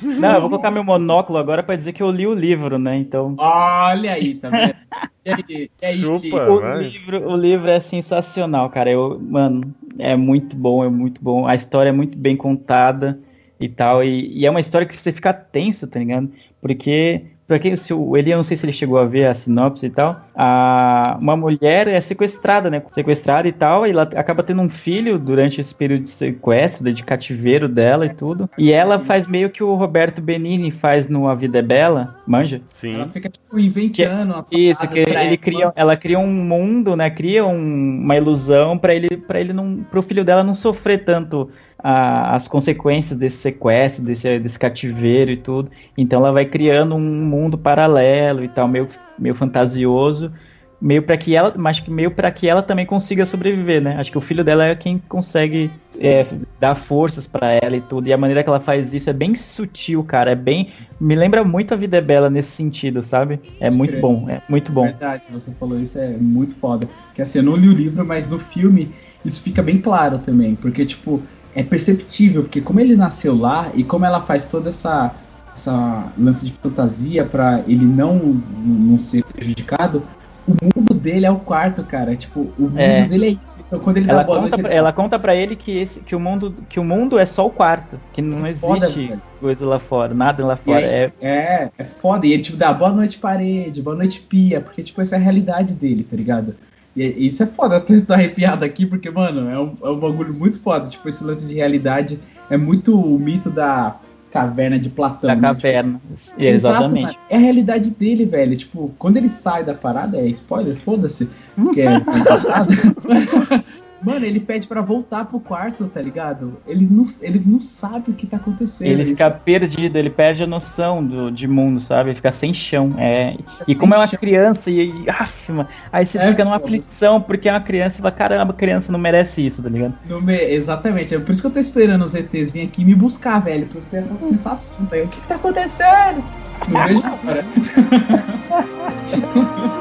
[0.02, 2.96] Não, eu vou colocar meu monóculo agora pra dizer que eu li o livro, né?
[2.96, 3.36] Então.
[3.38, 4.76] Olha aí, tá vendo?
[5.26, 8.92] E aí, e aí, Chupa, o, livro, o livro é sensacional, cara.
[8.92, 11.48] Eu, mano, é muito bom, é muito bom.
[11.48, 13.20] A história é muito bem contada
[13.60, 14.04] e tal.
[14.04, 16.32] E, e é uma história que você fica tenso, tá ligado?
[16.62, 19.34] Porque Pra quem, se o Eli, eu não sei se ele chegou a ver a
[19.34, 20.20] sinopse e tal.
[20.34, 22.82] A, uma mulher é sequestrada, né?
[22.92, 27.04] Sequestrada e tal, e ela acaba tendo um filho durante esse período de sequestro, de
[27.04, 28.50] cativeiro dela e tudo.
[28.58, 32.62] E ela faz meio que o Roberto Benini faz no A Vida é Bela, manja?
[32.74, 32.96] Sim.
[32.96, 34.44] Ela fica, tipo, inventando.
[34.50, 37.12] Que, isso, que ele cria, ela cria um mundo, né?
[37.12, 41.52] Cria um, uma ilusão para ele, para ele não, pro filho dela não sofrer tanto
[41.78, 45.72] a, as consequências desse sequestro, desse, desse cativeiro e tudo.
[45.98, 50.32] Então ela vai criando um mundo paralelo e tal, meio, meio fantasioso,
[50.80, 53.96] meio para que ela, mas meio para que ela também consiga sobreviver, né?
[53.98, 56.26] Acho que o filho dela é quem consegue é,
[56.60, 58.08] dar forças para ela e tudo.
[58.08, 60.32] E a maneira que ela faz isso é bem sutil, cara.
[60.32, 63.40] É bem, me lembra muito a vida é bela nesse sentido, sabe?
[63.60, 64.84] É muito bom, é muito bom.
[64.84, 66.88] Verdade, você falou isso é muito foda.
[67.14, 70.56] Que assim, eu não li o livro, mas no filme isso fica bem claro também,
[70.56, 71.22] porque tipo
[71.56, 75.16] é perceptível, porque como ele nasceu lá e como ela faz toda essa
[75.56, 80.04] essa lance de fantasia para ele não não ser prejudicado,
[80.46, 82.14] o mundo dele é o quarto, cara.
[82.16, 83.08] Tipo, o mundo é.
[83.08, 83.64] dele é isso.
[83.66, 86.20] Então quando ele ela dá conta, noite, ela conta para ele que esse que o
[86.20, 89.80] mundo que o mundo é só o quarto, que não é existe foda, coisa lá
[89.80, 90.80] fora, nada lá fora.
[90.80, 91.12] Aí, é...
[91.22, 92.28] é é foda.
[92.28, 95.22] E ele tipo dá boa noite parede, boa noite pia, porque tipo essa é a
[95.22, 96.54] realidade dele, tá ligado?
[96.96, 100.34] E isso é foda, eu tô arrepiado aqui, porque, mano, é um, é um bagulho
[100.34, 100.88] muito foda.
[100.88, 102.20] Tipo, esse lance de realidade
[102.50, 103.98] é muito o mito da
[104.32, 105.30] caverna de Platão.
[105.30, 105.42] Da né?
[105.42, 106.02] caverna.
[106.18, 107.08] Tipo, Exatamente.
[107.08, 108.58] Exato, é a realidade dele, velho.
[108.58, 111.30] Tipo, quando ele sai da parada, é spoiler, foda-se,
[111.74, 112.70] que é passado.
[114.02, 116.58] Mano, ele pede para voltar pro quarto, tá ligado?
[116.68, 118.88] Ele não, ele não sabe o que tá acontecendo.
[118.88, 122.10] Ele fica perdido, ele perde a noção do, de mundo, sabe?
[122.10, 122.94] Ele fica sem chão.
[122.98, 123.38] É.
[123.68, 124.20] e como é uma chão.
[124.20, 127.98] criança, e, e af, mano, aí você é, fica numa aflição porque é uma criança
[127.98, 129.94] e fala, caramba, a criança não merece isso, tá ligado?
[130.22, 130.36] Me...
[130.36, 133.68] Exatamente, é por isso que eu tô esperando os ETs virem aqui me buscar, velho,
[133.68, 134.98] pra eu ter essa sensação, tá?
[134.98, 136.24] O que, que tá acontecendo?
[136.68, 137.46] Não vejo agora.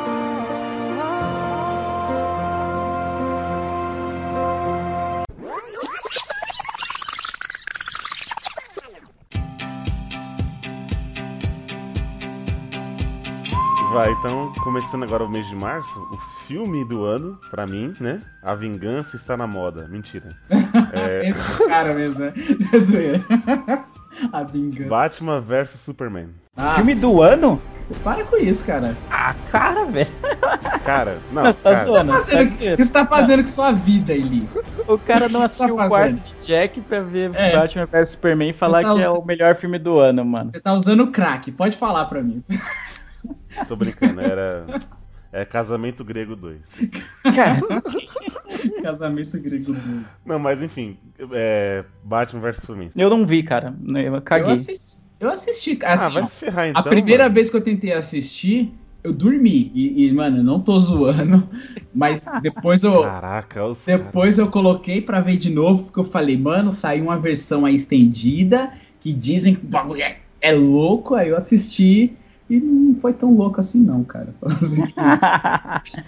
[13.96, 18.20] Vai, então, começando agora o mês de março, o filme do ano, pra mim, né?
[18.42, 19.88] A Vingança está na moda.
[19.88, 20.28] Mentira.
[20.92, 21.30] É...
[21.30, 22.34] Esse cara mesmo, né?
[24.32, 24.90] A Vingança.
[24.90, 26.28] Batman vs Superman.
[26.56, 26.76] Ah.
[26.76, 27.60] Filme do ano?
[27.86, 28.96] Você para com isso, cara.
[29.10, 30.10] Ah, cara, velho.
[30.84, 31.44] Cara, não.
[31.44, 31.84] Mas tá cara.
[31.84, 32.12] zoando.
[32.12, 34.48] O que você tá, você tá fazendo com sua vida, Eli?
[34.88, 37.56] O cara não assistiu tá o quarto de Jack pra ver é.
[37.56, 40.50] Batman vs Superman e falar tá que é o melhor filme do ano, mano.
[40.52, 42.42] Você tá usando crack, pode falar pra mim.
[43.68, 44.66] Tô brincando, era.
[45.32, 46.58] É Casamento Grego 2.
[48.82, 49.78] Casamento Grego 2.
[50.24, 50.96] Não, mas enfim,
[51.32, 52.90] é Batman vs Superman.
[52.96, 53.74] Eu não vi, cara.
[54.02, 54.48] Eu caguei.
[54.48, 54.95] Eu assisti.
[55.18, 56.80] Eu assisti assim, ah, vai se ferrar então.
[56.80, 57.34] A primeira mano.
[57.34, 59.70] vez que eu tentei assistir, eu dormi.
[59.74, 61.48] E, e, mano, eu não tô zoando.
[61.94, 63.02] Mas depois eu.
[63.02, 64.46] Caraca, os Depois cara.
[64.46, 68.72] eu coloquei pra ver de novo, porque eu falei, mano, saiu uma versão aí estendida
[69.00, 71.14] que dizem que o bagulho é, é louco.
[71.14, 72.12] Aí eu assisti.
[72.48, 74.28] E não foi tão louco assim, não, cara.
[74.62, 74.82] Assim,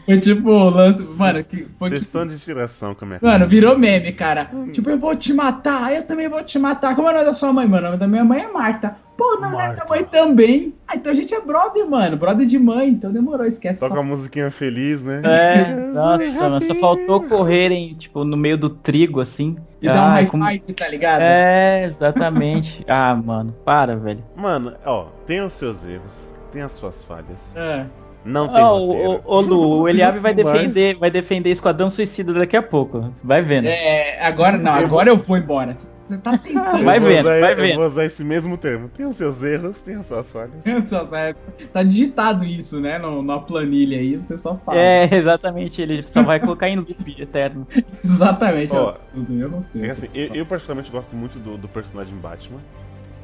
[0.07, 1.03] foi tipo, lance.
[1.03, 1.67] Mano, que.
[1.79, 4.49] Foi Vocês estão de tiração com a minha Mano, virou meme, cara.
[4.73, 6.95] Tipo, eu vou te matar, eu também vou te matar.
[6.95, 7.89] Como é o nome da sua mãe, mano?
[7.89, 8.97] O nome da minha mãe é Marta.
[9.17, 10.73] Pô, não é da mãe também.
[10.87, 12.17] Ah, então a gente é brother, mano.
[12.17, 13.81] Brother de mãe, então demorou, esquece.
[13.81, 14.01] Toca só.
[14.01, 15.21] a musiquinha feliz, né?
[15.25, 19.57] É, nossa, mas só faltou correrem, tipo, no meio do trigo, assim.
[19.81, 20.45] E ah, dar um high como...
[20.45, 21.23] five, tá ligado?
[21.23, 22.85] É, exatamente.
[22.89, 24.25] ah, mano, para, velho.
[24.37, 27.57] Mano, ó, tem os seus erros, tem as suas falhas.
[27.57, 27.87] É.
[28.25, 32.57] Não tem oh, o, o, Lu, o Eliabe vai defender, vai defender Esquadrão Suicida daqui
[32.57, 33.11] a pouco.
[33.23, 33.67] Vai vendo.
[33.67, 35.77] É, agora não, agora eu vou embora.
[36.09, 36.85] Você tá tentando.
[36.85, 37.69] Vai vendo, usar, vai vendo.
[37.69, 38.89] Eu vou usar esse mesmo termo.
[38.89, 40.55] Tem os seus erros, tem as suas falhas.
[41.71, 42.99] tá digitado isso, né?
[42.99, 44.79] No, na planilha aí, você só fala.
[44.79, 45.83] É, exatamente.
[45.83, 47.67] Ele só vai colocar em loop eterno.
[48.03, 48.75] exatamente.
[48.75, 52.61] Ó, eu, não sei, é assim, eu, eu, particularmente gosto muito do, do personagem Batman,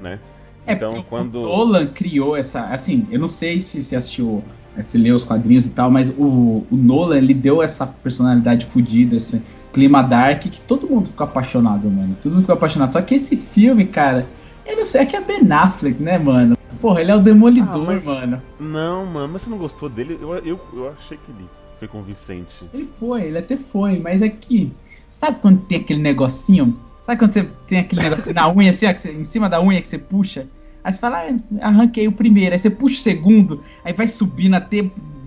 [0.02, 0.18] né?
[0.66, 1.40] É, então, quando.
[1.40, 2.66] O Nolan criou essa.
[2.66, 4.44] Assim, eu não sei se você assistiu,
[4.82, 9.16] se leu os quadrinhos e tal, mas o, o Nolan, ele deu essa personalidade fodida,
[9.16, 9.40] esse
[9.74, 12.16] clima dark que todo mundo ficou apaixonado, mano.
[12.22, 12.92] Todo mundo ficou apaixonado.
[12.92, 14.26] Só que esse filme, cara,
[14.64, 16.56] eu não sei, é que é Ben Affleck, né, mano?
[16.80, 18.04] Porra, ele é o Demolidor, ah, mas...
[18.04, 18.42] mano.
[18.58, 20.16] Não, mano, mas você não gostou dele?
[20.20, 21.44] Eu, eu, eu achei que ele
[21.78, 22.64] foi convincente.
[22.72, 24.72] Ele foi, ele até foi, mas é que.
[25.10, 26.78] Sabe quando tem aquele negocinho?
[27.02, 29.80] Sabe quando você tem aquele negocinho na unha, assim, ó, você, em cima da unha
[29.80, 30.46] que você puxa?
[30.82, 34.54] Aí você fala, ah, arranquei o primeiro, aí você puxa o segundo, aí vai subindo
[34.54, 34.80] até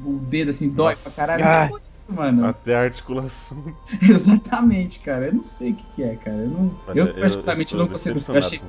[0.06, 1.10] o dedo assim, dói Nossa.
[1.10, 1.74] pra caralho.
[1.74, 2.46] Ah mano.
[2.46, 3.58] Até a articulação.
[4.02, 5.28] Exatamente, cara.
[5.28, 6.38] Eu não sei o que, que é, cara.
[6.38, 8.20] Eu, não, eu praticamente eu não consigo.
[8.28, 8.62] Eu achei,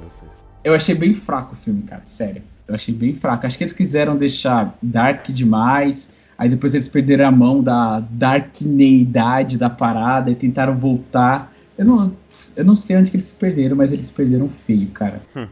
[0.65, 2.03] eu achei bem fraco o filme, cara.
[2.05, 2.43] Sério.
[2.67, 3.47] Eu achei bem fraco.
[3.47, 6.11] Acho que eles quiseram deixar dark demais.
[6.37, 11.53] Aí depois eles perderam a mão da darkneidade da parada e tentaram voltar.
[11.77, 12.13] Eu não,
[12.55, 15.21] eu não sei onde que eles se perderam, mas eles se perderam feio, cara.
[15.35, 15.49] Hum.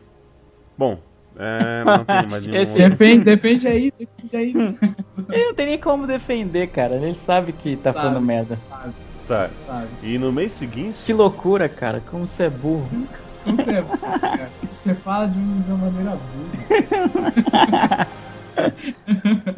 [0.78, 0.98] Bom,
[1.38, 2.62] é, não tem mais nenhum.
[2.62, 2.72] Esse...
[2.74, 4.54] Depende, depende aí, depende aí.
[5.30, 6.96] Ele não tem nem como defender, cara.
[6.96, 8.56] Ele sabe que tá sabe, falando merda.
[8.56, 8.94] Sabe.
[9.28, 9.50] Tá.
[9.66, 9.88] Sabe.
[10.02, 11.04] E no mês seguinte.
[11.04, 12.02] Que loucura, cara.
[12.10, 12.88] Como você é burro.
[13.44, 14.50] Como você é burro, cara.
[14.82, 18.08] Você fala de uma maneira burra.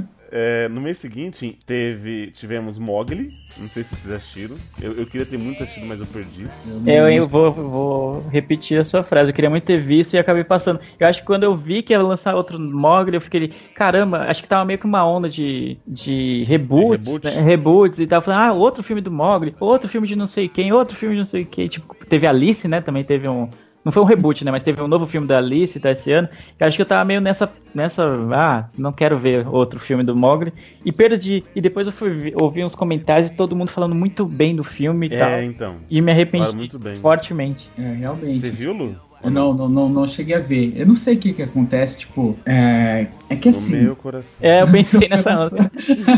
[0.31, 3.33] É, no mês seguinte, teve, tivemos Mogli.
[3.59, 4.57] Não sei se vocês assistiram.
[4.81, 6.45] Eu, eu queria ter muito assistido, mas eu perdi.
[6.87, 9.31] Eu, eu vou, vou repetir a sua frase.
[9.31, 10.81] Eu queria muito ter visto e acabei passando.
[11.01, 14.43] Eu acho que quando eu vi que ia lançar outro Mogli, eu fiquei, caramba, acho
[14.43, 17.25] que tava meio que uma onda de, de reboots, Reboot.
[17.25, 17.41] né?
[17.41, 18.21] reboots e tal.
[18.21, 21.19] Falei, ah, outro filme do Mogli, outro filme de não sei quem, outro filme de
[21.19, 21.69] não sei quem.
[21.69, 22.81] Tipo, teve Alice, né?
[22.81, 23.49] Também teve um.
[23.85, 24.51] Não foi um reboot, né?
[24.51, 26.29] Mas teve um novo filme da Alice, tá, esse ano.
[26.59, 27.51] Eu acho que eu tava meio nessa.
[27.75, 28.05] nessa
[28.35, 30.53] ah, não quero ver outro filme do Mogli.
[30.85, 31.45] E perdi.
[31.55, 34.65] E depois eu fui vi- ouvir uns comentários e todo mundo falando muito bem do
[34.65, 35.31] filme e tal.
[35.31, 35.77] É, então.
[35.89, 36.97] E me arrependi bem.
[36.97, 37.67] fortemente.
[37.79, 38.41] É, realmente.
[38.41, 38.97] Você viu, Lu?
[39.23, 40.75] Eu não, não, não, não cheguei a ver.
[40.77, 44.39] Eu não sei o que que acontece, tipo, é, é que No assim, meu coração.
[44.41, 45.71] É, eu pensei nessa onda.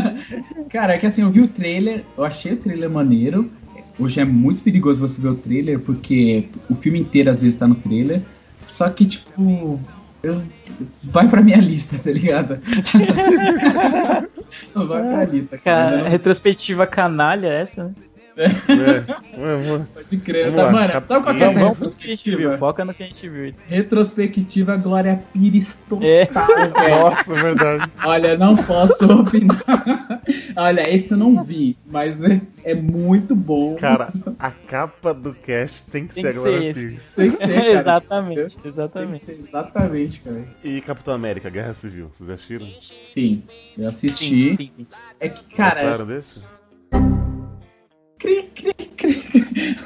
[0.68, 3.50] cara, é que assim, eu vi o trailer, eu achei o trailer maneiro.
[3.98, 7.66] Hoje é muito perigoso você ver o trailer, porque o filme inteiro às vezes tá
[7.68, 8.22] no trailer.
[8.64, 9.78] Só que, tipo,
[10.22, 10.42] eu-
[11.04, 12.58] vai pra minha lista, tá ligado?
[14.74, 15.96] vai pra lista, cara.
[15.98, 17.92] Cara, retrospectiva canalha essa, né?
[18.40, 19.38] É.
[19.38, 19.86] Ué.
[19.92, 20.92] Pode crer, Vamos tá, mano.
[20.92, 22.58] cap- Sabe qual que é essa retrospectiva?
[22.58, 23.52] Foca no que a gente viu.
[23.68, 26.24] Retrospectiva Glória Pires total, É.
[26.26, 27.00] velho.
[27.00, 27.92] Nossa, é verdade.
[28.04, 29.62] Olha, não posso opinar.
[30.56, 33.76] Olha, esse eu não vi, mas é, é muito bom.
[33.76, 37.14] Cara, a capa do cast tem que Tem ser a Glória Pires.
[37.14, 37.80] Tem que ser, cara.
[37.80, 39.18] exatamente, Tem que exatamente.
[39.18, 40.44] ser, exatamente, cara.
[40.64, 42.66] E Capitão América, Guerra Civil, vocês assistiram?
[43.12, 43.42] Sim,
[43.76, 44.24] eu assisti.
[44.24, 44.86] Sim, sim, sim.
[45.18, 45.80] É que, cara.
[45.82, 46.40] Gostaram desse?
[48.20, 49.76] Cri, cri, cri.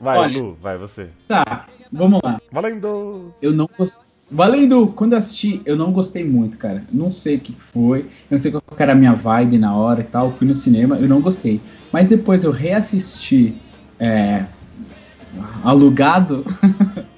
[0.00, 0.38] Vai, Olha.
[0.38, 1.08] Lu, vai você.
[1.28, 2.40] Tá, vamos lá.
[2.50, 3.32] Valendo!
[3.42, 4.02] Eu não gostei.
[4.30, 6.82] Valendo, quando eu assisti, eu não gostei muito, cara.
[6.90, 8.00] Não sei o que foi.
[8.00, 10.32] Eu não sei qual era a minha vibe na hora e tal.
[10.32, 11.60] Fui no cinema, eu não gostei.
[11.92, 13.54] Mas depois eu reassisti
[14.00, 14.44] é,
[15.62, 16.44] alugado.
[16.62, 17.04] Hum.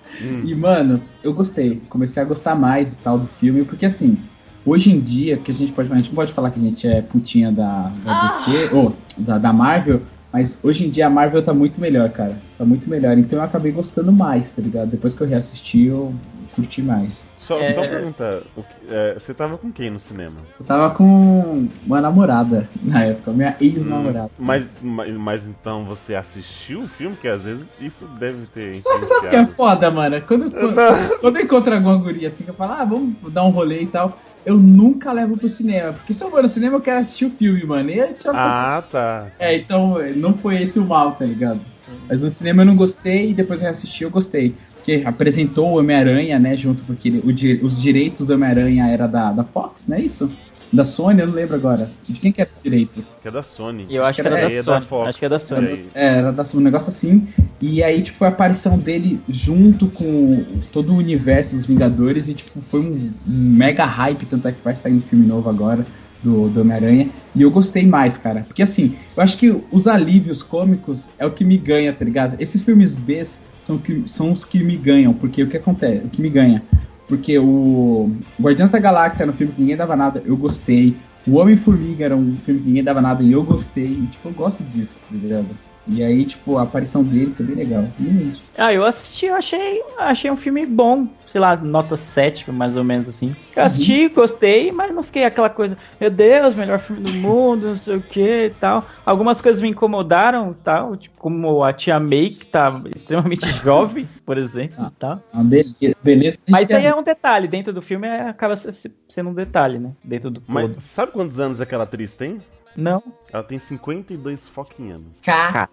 [0.47, 1.83] E, mano, eu gostei.
[1.91, 4.17] Comecei a gostar mais e tal do filme, porque assim,
[4.64, 5.93] hoje em dia, que a gente pode.
[5.93, 9.37] A gente não pode falar que a gente é putinha da, da DC, ou da,
[9.37, 10.01] da Marvel,
[10.33, 12.37] mas hoje em dia a Marvel tá muito melhor, cara.
[12.59, 13.16] Tá muito melhor.
[13.18, 14.91] Então eu acabei gostando mais, tá ligado?
[14.91, 16.14] Depois que eu reassisti, eu
[16.55, 17.24] curti mais.
[17.39, 17.72] Só, É.
[17.74, 20.37] só perguntar, o que- é, você tava com quem no cinema?
[20.59, 24.31] Eu tava com uma namorada na época, minha ex-namorada.
[24.39, 27.14] Hum, Mas, mas, mas então você assistiu o filme?
[27.14, 30.20] Que às vezes isso deve ter Sabe, sabe o que é foda, mano?
[30.22, 30.74] Quando, quando,
[31.20, 33.87] quando eu encontro alguma guria assim, que eu falo, ah, vamos dar um rolê e
[33.87, 35.92] tal, eu nunca levo pro cinema.
[35.92, 37.90] Porque se eu vou no cinema, eu quero assistir o filme, mano.
[37.90, 39.32] E eu Ah, tá.
[39.40, 41.61] É, então não foi esse o mal, tá ligado?
[42.09, 44.55] Mas no cinema eu não gostei e depois eu assisti eu gostei.
[44.76, 46.57] Porque apresentou o Homem-Aranha, né?
[46.57, 50.30] Junto porque o os direitos do Homem-Aranha era da, da Fox, não é isso?
[50.73, 51.91] Da Sony, eu não lembro agora.
[52.09, 53.14] De quem que era os direitos?
[53.23, 53.87] Que é da Sony.
[53.89, 54.87] E eu acho que era É, da Sony.
[54.87, 55.09] Fox.
[55.09, 55.67] Acho que é da Sony.
[55.67, 55.89] É aí.
[55.95, 57.29] É, era da Sony, um negócio assim.
[57.61, 62.61] E aí, tipo, a aparição dele junto com todo o universo dos Vingadores e, tipo,
[62.61, 65.85] foi um, mega hype, tanto é que vai sair um filme novo agora
[66.23, 67.09] do, do Homem-Aranha.
[67.35, 68.41] E eu gostei mais, cara.
[68.47, 72.37] Porque, assim, eu acho que os alívios cômicos é o que me ganha, tá ligado?
[72.41, 73.23] Esses filmes B
[73.62, 76.05] são, que, são os que me ganham, porque o que acontece?
[76.05, 76.62] O que me ganha?
[77.09, 80.96] Porque o Guardiões da Galáxia era um filme que ninguém dava nada, eu gostei.
[81.26, 83.84] O Homem-Formiga era um filme que ninguém dava nada e eu gostei.
[83.84, 85.46] E, tipo, eu gosto disso, tá ligado?
[85.89, 87.84] E aí, tipo, a aparição dele foi bem legal.
[87.99, 88.43] Isso.
[88.59, 92.82] Ah, eu assisti, eu achei, achei um filme bom, sei lá, nota 7, mais ou
[92.82, 93.37] menos assim.
[93.55, 97.76] Eu assisti, gostei, mas não fiquei aquela coisa, meu Deus, melhor filme do mundo, não
[97.76, 98.84] sei o que e tal.
[99.05, 104.09] Algumas coisas me incomodaram e tal, tipo, como a tia May, que tá extremamente jovem,
[104.24, 104.93] por exemplo, Ah.
[104.99, 105.22] tal.
[105.32, 105.95] Uma beleza.
[106.03, 109.34] beleza Mas isso aí é um detalhe, dentro do filme é- acaba se- sendo um
[109.34, 109.93] detalhe, né?
[110.03, 110.80] Dentro do Mas todo.
[110.80, 112.41] sabe quantos anos aquela atriz tem?
[112.77, 113.03] Não.
[113.33, 115.20] Ela tem 52 fucking anos.
[115.22, 115.68] Cara,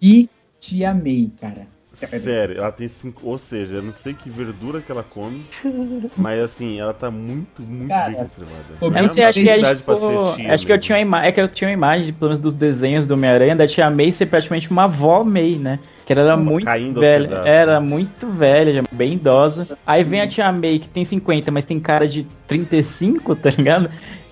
[0.00, 0.28] que
[0.58, 1.66] te amei, cara.
[1.92, 3.22] Sério, ela tem cinco.
[3.28, 5.44] Ou seja, eu não sei que verdura que ela come,
[6.16, 8.64] mas assim, ela tá muito, muito Cara, bem conservada.
[8.80, 9.92] eu não sei, acho que é tipo,
[10.52, 13.06] acho que eu tinha uma é que eu tinha uma imagem, pelo menos dos desenhos
[13.06, 15.80] do Homem-Aranha, da tia May ser praticamente uma avó May, né?
[16.06, 17.88] Que ela era muito Caindo aos velha, pedaços, era né?
[17.88, 19.78] muito velha, bem idosa.
[19.84, 23.90] Aí vem a tia May que tem 50, mas tem cara de 35, tá ligado?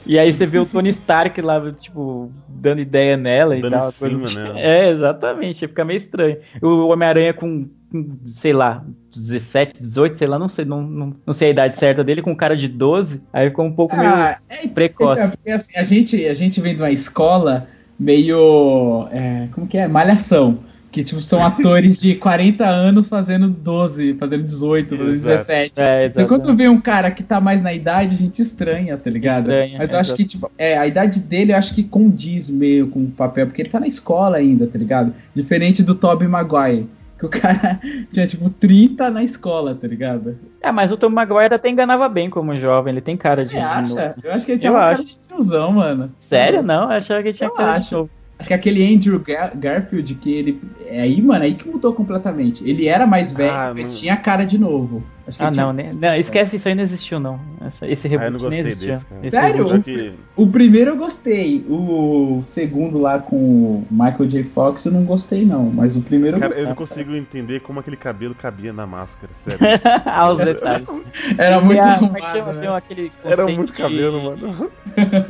[0.09, 3.89] E aí você vê o Tony Stark lá, tipo, dando ideia nela e Dando tal.
[3.89, 4.59] em cima coisa- nela.
[4.59, 6.39] É, exatamente, fica meio estranho.
[6.63, 8.83] O Homem-Aranha com, com, sei lá,
[9.15, 12.35] 17, 18, sei lá, não sei, não, não, não sei a idade certa dele, com
[12.35, 15.21] cara de 12, aí ficou um pouco meio Ah, é, precoce.
[15.21, 17.69] Então, porque assim, a gente, a gente vem de uma escola
[18.01, 19.07] meio.
[19.13, 19.87] é, como que é?
[19.87, 20.59] Malhação.
[20.91, 25.36] Que tipo, são atores de 40 anos fazendo 12, fazendo 18, fazendo Exato.
[25.36, 25.72] 17.
[25.80, 26.28] É, Então, exatamente.
[26.28, 29.51] quando vê um cara que tá mais na idade, a gente estranha, tá ligado?
[29.51, 32.89] Estranha, Mas eu acho que, tipo, é, a idade dele eu acho que condiz meio
[32.89, 35.12] com o papel, porque ele tá na escola ainda, tá ligado?
[35.34, 37.78] Diferente do Tobey Maguire, que o cara
[38.11, 40.39] tinha tipo 30 na escola, tá ligado?
[40.62, 43.51] É, mas o Tom Maguire até enganava bem como jovem, ele tem cara de.
[43.51, 43.89] Você de acha?
[44.09, 44.14] novo.
[44.24, 45.05] Eu acho que ele tinha Eu uma cara acho.
[45.05, 46.11] de tiozão, mano.
[46.18, 46.62] Sério?
[46.62, 47.95] Não, eu achava que ele tinha Eu cara de acho.
[47.95, 48.11] novo.
[48.39, 50.61] Acho que aquele Andrew Gar- Garfield, que ele.
[50.86, 52.68] É aí, mano, aí que mudou completamente.
[52.68, 55.03] Ele era mais velho, Ah, mas tinha cara de novo.
[55.29, 55.95] Acho que Ah, tinha- não, né?
[56.01, 57.39] Não, esquece, isso aí não existiu, não.
[57.61, 59.01] Essa- esse Ah, eu não reboot gostei nem existia.
[59.20, 59.66] desse, Sério?
[59.66, 61.66] reboot- que O primeiro eu gostei.
[61.68, 64.45] O segundo lá com o Michael J.
[64.45, 65.64] Fox eu não gostei, não.
[65.64, 66.64] Mas o primeiro eu Cara, gostei.
[66.64, 69.59] eu não consigo entender como aquele cabelo cabia na máscara, sério.
[70.07, 70.87] ah, os detalhes.
[71.37, 72.61] Era muito a- arrumado, chama- né?
[72.61, 74.70] tem aquele Era muito cabelo, mano.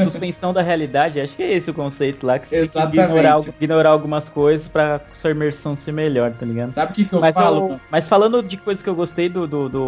[0.04, 2.96] Suspensão da realidade, acho que é esse o conceito lá, que você tem Exatamente.
[2.96, 6.72] que ignorar, ignorar algumas coisas pra sua imersão ser melhor, tá ligado?
[6.72, 7.70] Sabe o que, que eu Mas, falo?
[7.72, 9.87] eu- mas falando de coisas que eu gostei do, do, do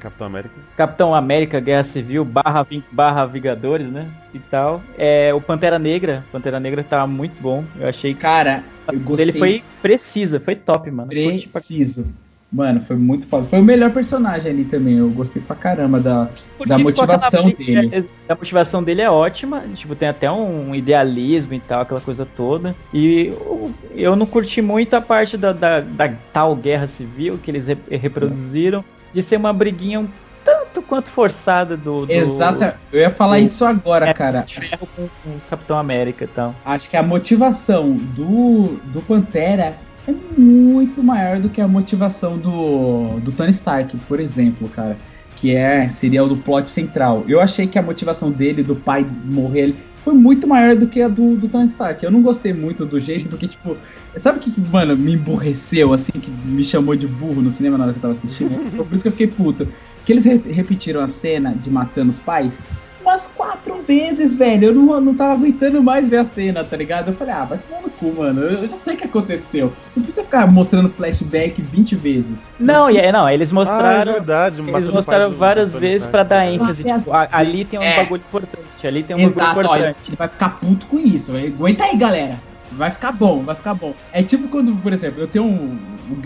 [0.00, 0.54] Capitão América.
[0.76, 4.06] Capitão América Guerra Civil barra, barra Vingadores, né?
[4.34, 4.82] E tal.
[4.98, 6.24] É, o Pantera Negra.
[6.32, 7.64] Pantera Negra tava muito bom.
[7.78, 9.26] Eu achei que Cara, eu a gostei.
[9.26, 11.08] dele foi precisa, foi top, mano.
[11.08, 12.06] Preciso.
[12.52, 13.46] Mano, foi muito foda.
[13.46, 14.98] Foi o melhor personagem ali também.
[14.98, 16.28] Eu gostei pra caramba da.
[16.58, 18.04] Porque da aquela motivação dele.
[18.28, 22.74] A motivação dele é ótima, tipo, tem até um idealismo e tal, aquela coisa toda.
[22.92, 27.52] E eu, eu não curti muito a parte da, da, da tal guerra civil que
[27.52, 30.08] eles re- reproduziram, de ser uma briguinha um
[30.44, 32.06] tanto quanto forçada do.
[32.06, 32.76] do Exata.
[32.92, 34.44] Eu ia falar do- isso agora, é, cara.
[34.78, 36.54] com, com o Capitão América e tal.
[36.64, 39.76] Acho que a motivação do, do Pantera
[40.08, 44.96] é muito maior do que a motivação do, do Tony Stark, por exemplo, cara.
[45.36, 47.24] Que é, seria o do plot central.
[47.28, 49.74] Eu achei que a motivação dele, do pai morrer,
[50.04, 52.04] foi muito maior do que a do, do Tony Stark.
[52.04, 53.76] Eu não gostei muito do jeito, porque, tipo,
[54.16, 57.84] sabe o que, mano, me emburreceu, assim, que me chamou de burro no cinema na
[57.84, 58.50] hora que eu tava assistindo?
[58.76, 59.68] Por isso que eu fiquei puto.
[60.04, 62.58] Que eles re- repetiram a cena de matando os pais
[63.02, 64.66] umas quatro vezes, velho.
[64.68, 67.08] Eu não, não tava aguentando mais ver a cena, tá ligado?
[67.08, 68.40] Eu falei, ah, vai tomar no cu, mano.
[68.42, 69.72] Eu, já sei o que aconteceu.
[69.96, 72.38] Não precisa ficar mostrando flashback 20 vezes.
[72.58, 74.12] Não, e é- não, eles Ah, é mostraram.
[74.12, 74.62] verdade.
[74.66, 76.10] Eles mostraram várias vezes Stark.
[76.12, 76.54] pra dar É.
[76.54, 76.90] ênfase.
[76.90, 77.96] Ah, Tipo, a- ali tem um é.
[77.96, 80.08] bagulho importante, ali tem um Exato, bagulho olha, importante.
[80.08, 81.32] ele vai ficar puto com isso.
[81.36, 82.34] Aguenta aí, galera.
[82.72, 83.92] Vai ficar bom, vai ficar bom.
[84.12, 85.76] É tipo quando, por exemplo, eu tenho um-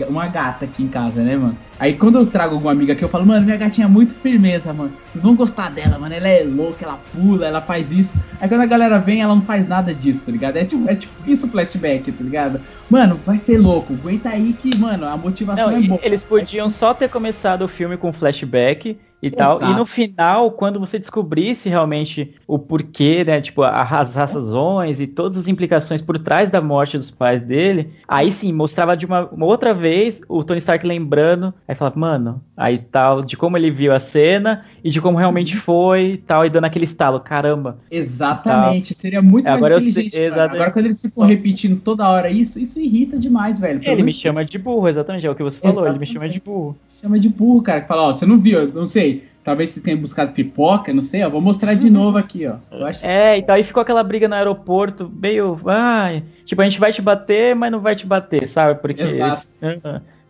[0.07, 1.57] uma gata aqui em casa, né, mano?
[1.79, 4.73] Aí quando eu trago alguma amiga aqui, eu falo, mano, minha gatinha é muito firmeza,
[4.73, 4.93] mano.
[5.11, 6.13] Vocês vão gostar dela, mano.
[6.13, 8.15] Ela é louca, ela pula, ela faz isso.
[8.39, 10.57] Aí quando a galera vem, ela não faz nada disso, tá ligado?
[10.57, 12.61] É tipo, é tipo isso flashback, tá ligado?
[12.89, 13.93] Mano, vai ser louco.
[13.93, 15.99] Aguenta aí que, mano, a motivação Não, é boa.
[16.03, 19.57] eles podiam só ter começado o filme com flashback e tal.
[19.57, 19.71] Exato.
[19.71, 23.41] E no final, quando você descobrisse realmente o porquê, né?
[23.41, 28.31] Tipo, as razões e todas as implicações por trás da morte dos pais dele, aí
[28.31, 32.77] sim, mostrava de uma, uma outra vez o Tony Stark lembrando, aí falava, mano, aí
[32.77, 36.49] tal, de como ele viu a cena e de como realmente foi e tal, e
[36.49, 37.79] dando aquele estalo, caramba.
[37.89, 40.13] Exatamente, seria muito mais agora eu sei- inteligente.
[40.15, 40.25] mano.
[40.25, 40.55] exatamente.
[40.55, 43.79] Agora quando eles ficam repetindo toda hora isso, isso irrita demais, velho.
[43.83, 46.13] Ele me chama de burro, exatamente, é o que você falou, ele me Exatamente.
[46.13, 46.77] chama de burro.
[47.05, 47.81] Chama de burro, cara.
[47.81, 49.23] Que fala, ó, você não viu, eu não sei.
[49.43, 51.29] Talvez você tenha buscado pipoca, não sei, ó.
[51.29, 52.55] Vou mostrar de novo aqui, ó.
[52.85, 55.59] Acho É, então aí ficou aquela briga no aeroporto, meio.
[55.65, 58.79] Ai, tipo, a gente vai te bater, mas não vai te bater, sabe?
[58.81, 59.47] Porque Exato.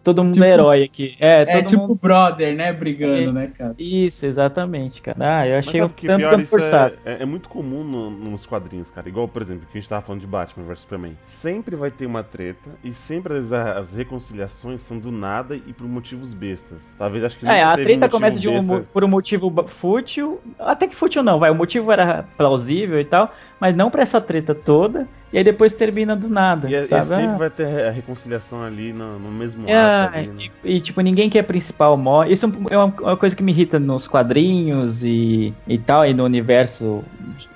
[0.06, 1.16] Todo mundo Tipo- é herói aqui.
[1.20, 2.00] É, É todo tipo mundo.
[2.02, 2.72] brother, né?
[2.72, 3.76] Brigando, né, cara?
[3.78, 5.18] Isso, exatamente, cara.
[5.20, 6.94] Ah, eu achei um que tanto pior, quanto forçado.
[7.04, 9.10] é, é, é muito comum no- nos quadrinhos, cara.
[9.10, 11.18] Igual, por exemplo, que a gente tava falando de Batman vs Superman.
[11.26, 15.88] Sempre vai ter uma treta e sempre as, as reconciliações são do nada e por
[15.88, 16.96] motivos bestas.
[16.98, 19.66] Talvez acho que É, nunca a um treta motivo começa de um, por um motivo
[19.68, 20.40] fútil.
[20.60, 21.50] Até que fútil não, vai.
[21.50, 25.08] O motivo era plausível e tal, mas não pra essa treta toda.
[25.34, 26.70] E aí depois termina do nada.
[26.70, 27.08] E, é- e sabe?
[27.08, 30.18] sempre Ah, vai ter a reconciliação ali no, no mesmo É, ato.
[30.18, 30.34] Ali, né?
[30.64, 32.32] e, e, tipo, ninguém que é principal morre.
[32.32, 36.24] Isso é uma, uma coisa que me irrita nos quadrinhos e, e tal, e no
[36.24, 37.04] universo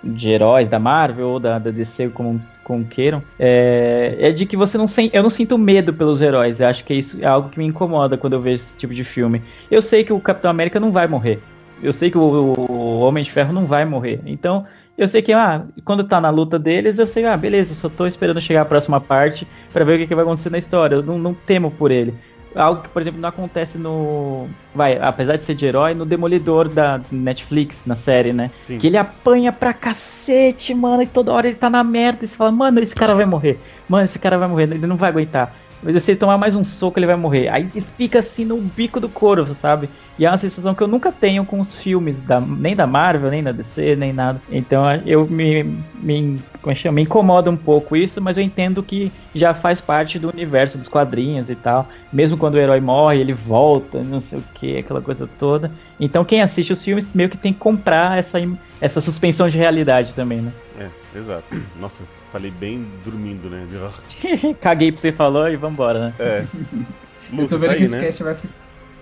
[0.03, 3.23] de, de heróis da Marvel ou da, da DC, como, como queiram.
[3.39, 5.15] É, é de que você não sente.
[5.15, 6.59] Eu não sinto medo pelos heróis.
[6.59, 9.03] Eu acho que isso é algo que me incomoda quando eu vejo esse tipo de
[9.03, 9.41] filme.
[9.71, 11.39] Eu sei que o Capitão América não vai morrer.
[11.81, 12.21] Eu sei que o,
[12.57, 14.19] o Homem de Ferro não vai morrer.
[14.25, 14.65] Então,
[14.99, 18.05] eu sei que, ah, quando tá na luta deles, eu sei, ah, beleza, só tô
[18.05, 20.95] esperando chegar a próxima parte pra ver o que, que vai acontecer na história.
[20.95, 22.13] Eu não, não temo por ele.
[22.53, 24.47] Algo que, por exemplo, não acontece no.
[24.73, 28.49] Vai, apesar de ser de herói, no Demolidor da Netflix, na série, né?
[28.59, 28.77] Sim.
[28.77, 32.25] Que ele apanha pra cacete, mano, e toda hora ele tá na merda.
[32.25, 33.59] E você fala, mano, esse cara vai morrer.
[33.87, 35.55] Mano, esse cara vai morrer, ele não vai aguentar.
[35.81, 37.47] Mas se ele tomar mais um soco, ele vai morrer.
[37.49, 39.89] Aí ele fica assim no bico do couro, sabe?
[40.17, 43.31] E é uma sensação que eu nunca tenho com os filmes, da, nem da Marvel,
[43.31, 44.41] nem da DC, nem nada.
[44.51, 45.63] Então eu me,
[45.95, 50.19] me, como é me incomoda um pouco isso, mas eu entendo que já faz parte
[50.19, 51.87] do universo dos quadrinhos e tal.
[52.11, 55.71] Mesmo quando o herói morre, ele volta, não sei o que, aquela coisa toda.
[55.97, 58.39] Então quem assiste os filmes meio que tem que comprar essa,
[58.81, 60.51] essa suspensão de realidade também, né?
[60.79, 61.43] É, exato.
[61.79, 62.01] Nossa,
[62.31, 63.67] falei bem dormindo, né?
[64.61, 66.13] Caguei pra você falou e vambora, né?
[66.19, 66.45] É.
[67.37, 67.99] eu tô vendo tá que aí, esse né?
[68.05, 68.49] cast vai, fi-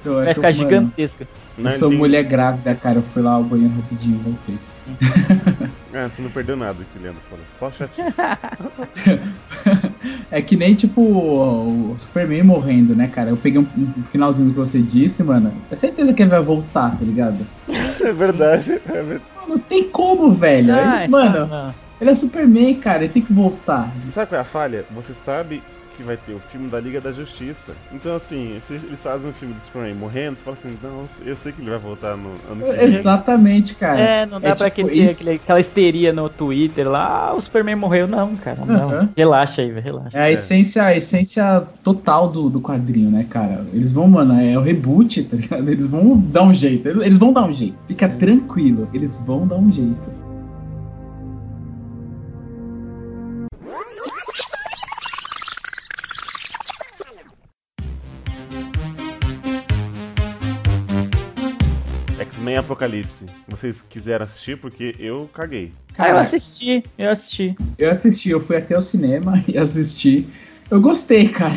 [0.04, 1.28] tô- Vai ficar gigantesca.
[1.58, 2.98] Eu sou tem- mulher grávida, cara.
[3.00, 4.58] Eu fui lá ao banheiro rapidinho, voltei.
[5.94, 7.46] Ah, você não perdeu nada que o Leandro falou.
[7.60, 8.22] Só chatice.
[10.32, 13.30] é que nem, tipo, o, Superman morrendo, né, cara?
[13.30, 15.54] Eu peguei um, um finalzinho do que você disse, mano.
[15.70, 17.46] É certeza que ele vai voltar, tá ligado?
[17.68, 18.74] é verdade.
[18.86, 19.24] É verdade.
[19.48, 20.74] Não tem como, velho.
[20.74, 21.74] Ah, Ele- mano, não.
[22.02, 23.04] ele é Superman, cara.
[23.04, 23.94] Ele tem que voltar.
[24.12, 24.86] Sabe qual é a falha?
[24.92, 25.64] Você sabe
[25.98, 27.74] que vai ter o filme da Liga da Justiça.
[27.92, 31.52] Então, assim, eles fazem um filme do Superman morrendo, você fala assim, não, eu sei
[31.52, 32.86] que ele vai voltar no ano que vem.
[32.86, 34.00] Exatamente, cara.
[34.00, 35.22] É, não dá É pra tipo aquele, isso.
[35.24, 38.08] aquele- aquela histeria no Twitter lá, ah, o Superman morreu.
[38.08, 38.90] Não, cara, não.
[38.90, 39.10] Aham.
[39.18, 40.18] Relaxa aí, relaxa.
[40.18, 40.34] É a É.
[40.34, 43.66] essência, a essência total do, do quadrinho, né, cara?
[43.74, 45.70] Eles vão, mano, é o reboot, tá ligado?
[45.70, 46.88] Eles vão dar um jeito.
[46.88, 47.76] Eles eles vão dar um jeito.
[47.88, 48.18] Fica Sim.
[48.18, 50.27] tranquilo, eles vão dar um jeito.
[62.68, 63.26] Apocalipse.
[63.48, 65.72] Vocês quiseram assistir porque eu caguei.
[65.98, 67.56] Ah, eu Cara, assisti, eu assisti.
[67.78, 70.28] eu assisti, eu fui até o cinema e assisti.
[70.70, 71.56] Eu gostei, cara.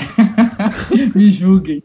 [1.15, 1.83] Me julguem.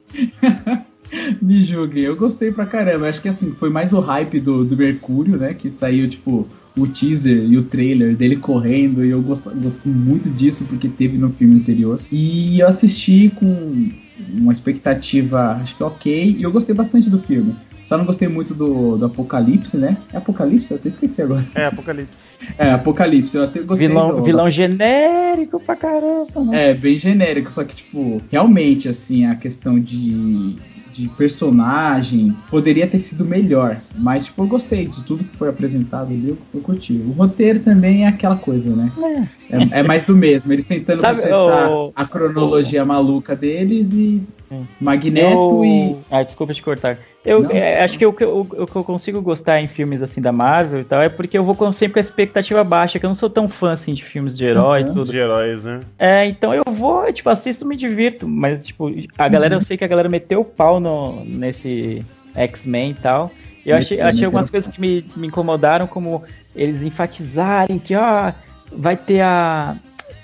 [1.42, 2.04] Me julguem.
[2.04, 3.10] Eu gostei pra caramba.
[3.10, 5.56] Acho que assim, foi mais o hype do, do Mercúrio, né?
[5.56, 6.48] Que saiu, tipo,
[6.78, 9.04] o teaser e o trailer dele correndo.
[9.04, 12.00] E eu gosto, gosto muito disso porque teve no filme anterior.
[12.12, 13.92] E eu assisti com
[14.34, 16.36] uma expectativa, acho que ok.
[16.38, 17.56] E eu gostei bastante do filme.
[17.84, 19.96] Só não gostei muito do, do Apocalipse, né?
[20.12, 20.72] É Apocalipse?
[20.72, 21.46] Eu até esqueci agora.
[21.54, 22.14] É, Apocalipse.
[22.58, 23.38] É, Apocalipse.
[23.38, 26.44] Eu até gostei Vilão, do, vilão genérico pra caramba.
[26.46, 26.72] né?
[26.72, 30.56] é, bem genérico, só que, tipo, realmente, assim, a questão de,
[30.96, 33.78] de personagem poderia ter sido melhor.
[33.98, 36.94] Mas, tipo, eu gostei de tudo que foi apresentado ali, eu, eu curti.
[36.94, 38.92] O roteiro também é aquela coisa, né?
[39.50, 44.22] É, é mais do mesmo, eles tentando Sabe, consertar o- a cronologia maluca deles e.
[44.80, 45.66] Magneto eu...
[45.66, 45.98] e.
[46.10, 46.98] Ah, desculpa te cortar.
[47.26, 47.50] Eu Não.
[47.52, 50.82] é, acho que o que eu, que eu consigo gostar em filmes assim da Marvel
[50.82, 53.16] e tal é porque eu vou com- sempre com a expectativa baixa, que eu não
[53.16, 54.94] sou tão fã assim de filmes de herói e Uhum.
[54.94, 55.12] tudo.
[55.12, 55.80] De heróis, né?
[55.98, 59.84] É, então eu vou, tipo, assisto, me divirto, mas tipo, a galera, eu sei que
[59.84, 63.32] a galera meteu o pau no, nesse X-Men e tal.
[63.66, 66.22] E eu achei, Meteu, achei meteu algumas coisas que me, que me incomodaram, como
[66.56, 68.32] eles enfatizarem que, ó,
[68.72, 69.76] vai ter a.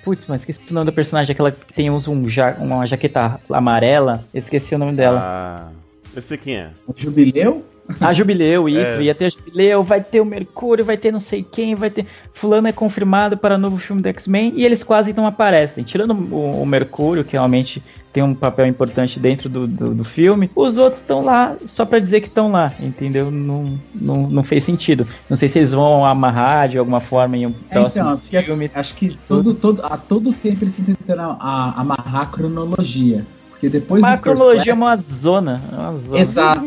[0.03, 3.39] Putz, mas esqueci o nome da personagem, aquela que tem usa um ja- uma jaqueta
[3.49, 4.23] amarela.
[4.33, 5.19] Esqueci o nome dela.
[5.21, 5.67] Ah,
[6.15, 6.69] eu sei quem é.
[6.87, 7.63] O Jubileu?
[7.99, 8.93] A Jubileu, isso.
[8.99, 9.03] É.
[9.03, 12.05] Ia ter a Jubileu, vai ter o Mercúrio, vai ter não sei quem, vai ter.
[12.33, 15.83] Fulano é confirmado para novo filme do X-Men e eles quase não aparecem.
[15.83, 20.49] Tirando o, o Mercúrio, que realmente tem um papel importante dentro do, do, do filme,
[20.55, 23.31] os outros estão lá só pra dizer que estão lá, entendeu?
[23.31, 25.07] Não, não, não fez sentido.
[25.29, 28.37] Não sei se eles vão amarrar de alguma forma em um É, então, próximos porque
[28.37, 28.75] assim, filmes.
[28.75, 30.77] acho que todo, todo, a todo tempo eles
[31.09, 33.25] a- amarrar a cronologia.
[33.49, 35.61] Porque depois Mas a cronologia é uma zona.
[35.71, 36.19] É, uma zona.
[36.19, 36.65] Exato.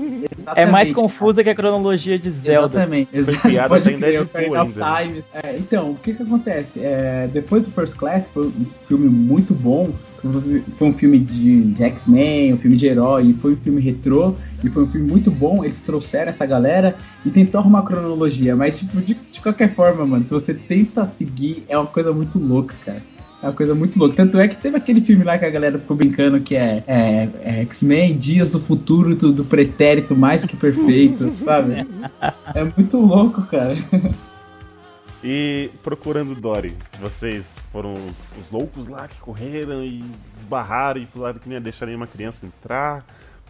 [0.54, 2.78] É mais exatamente, confusa que a cronologia de Zelda.
[2.78, 3.10] Exatamente.
[3.10, 3.48] Foi Exato.
[3.48, 5.04] piada Pode até em crer, Deadpool Ocarina of ainda, né?
[5.04, 5.24] Time.
[5.34, 6.80] É, então, o que que acontece?
[6.80, 9.90] É, depois do First Class, foi um filme muito bom.
[10.78, 14.70] Foi um filme de X-Men, um filme de herói, e foi um filme retrô, e
[14.70, 15.62] foi um filme muito bom.
[15.62, 16.96] Eles trouxeram essa galera
[17.26, 21.04] e tentou arrumar a cronologia, mas tipo, de, de qualquer forma, mano, se você tenta
[21.04, 23.02] seguir, é uma coisa muito louca, cara.
[23.44, 24.16] É uma coisa muito louca.
[24.16, 27.28] Tanto é que teve aquele filme lá que a galera ficou brincando que é, é-
[27.42, 31.86] é X-Men, Dias do Futuro do, do Pretérito mais que perfeito, sabe?
[32.54, 33.76] É muito louco, cara.
[35.22, 40.02] E procurando Dory, vocês foram os, os loucos lá que correram e
[40.36, 43.04] esbarraram e falaram que não ia deixar nenhuma criança entrar,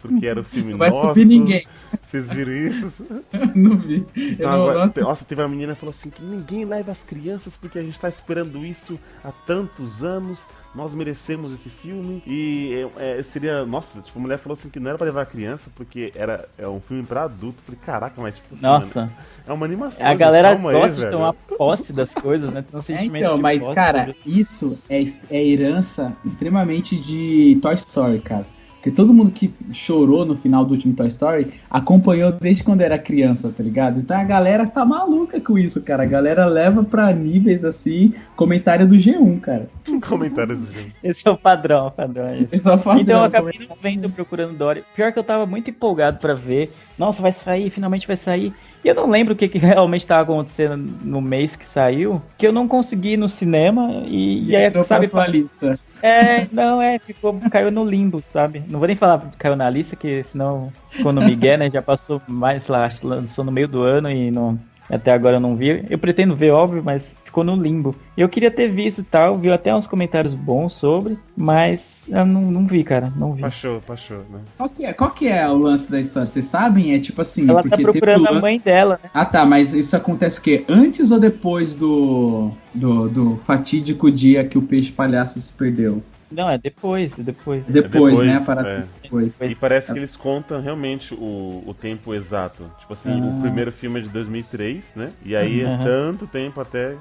[0.07, 1.07] porque era o filme Não vai nosso.
[1.07, 1.65] subir ninguém.
[2.03, 2.91] Vocês viram isso?
[3.55, 4.05] não vi.
[4.15, 4.99] Então, eu não, agora- assisti.
[5.01, 7.99] nossa, teve uma menina que falou assim que ninguém leva as crianças porque a gente
[7.99, 10.39] tá esperando isso há tantos anos.
[10.73, 13.65] Nós merecemos esse filme e é, é, seria.
[13.65, 16.49] Nossa, tipo, a mulher falou assim que não era pra levar a criança porque era
[16.57, 17.61] é um filme pra adulto.
[17.65, 19.09] Falei, caraca, mas tipo assim, mano, Nossa,
[19.47, 20.05] é uma animação.
[20.05, 21.11] a galera calma aí, gosta de velho.
[21.13, 22.61] tomar posse das coisas, né?
[22.61, 26.97] Tem um É, sentimento então, de mas, posse cara, sobre- isso é, é herança extremamente
[26.99, 28.45] de Toy Story, cara.
[28.85, 32.99] Porque todo mundo que chorou no final do último Toy Story acompanhou desde quando era
[32.99, 33.99] criança, tá ligado?
[33.99, 36.03] Então a galera tá maluca com isso, cara.
[36.03, 39.67] A galera leva pra níveis assim, comentário do G1, cara.
[40.07, 40.93] Comentários, gente.
[41.03, 42.27] Esse é o padrão, o padrão.
[42.27, 42.49] é esse.
[42.51, 44.83] Eles só fazem Então eu um acabei não vendo procurando Dory.
[44.95, 46.71] Pior que eu tava muito empolgado pra ver.
[46.95, 48.53] Nossa, vai sair, finalmente vai sair.
[48.85, 52.45] E eu não lembro o que, que realmente tava acontecendo no mês que saiu, que
[52.45, 55.79] eu não consegui ir no cinema e, e aí, entrou sabe, pra lista.
[56.03, 58.61] é, não, é, ficou, caiu no limbo, sabe?
[58.67, 61.71] Não vou nem falar que caiu na lista, que senão ficou no Miguel, né?
[61.71, 65.55] Já passou mais lá, lançou no meio do ano e não, até agora eu não
[65.55, 65.83] vi.
[65.89, 67.93] Eu pretendo ver, óbvio, mas ficou no limbo.
[68.15, 72.43] Eu queria ter visto e tal, viu até uns comentários bons sobre, mas eu não,
[72.43, 73.41] não vi, cara, não vi.
[73.41, 74.39] Pachou, pachou, né?
[74.55, 76.25] Qual que, é, qual que é o lance da história?
[76.27, 76.93] Vocês sabem?
[76.93, 77.49] É tipo assim.
[77.49, 79.09] Ela tá procurando o a lance- mãe dela, né?
[79.13, 80.63] Ah tá, mas isso acontece o quê?
[80.69, 86.01] Antes ou depois do, do, do fatídico dia que o peixe palhaço se perdeu?
[86.31, 87.65] Não, é depois, é depois.
[87.67, 88.35] Depois, depois, né?
[88.37, 88.83] A parada é.
[89.03, 89.33] depois.
[89.41, 92.69] E parece que eles contam realmente o, o tempo exato.
[92.79, 93.25] Tipo assim, Ah.
[93.37, 95.11] o primeiro filme é de 2003, né?
[95.23, 95.83] E aí é Uhum.
[95.83, 96.95] tanto tempo até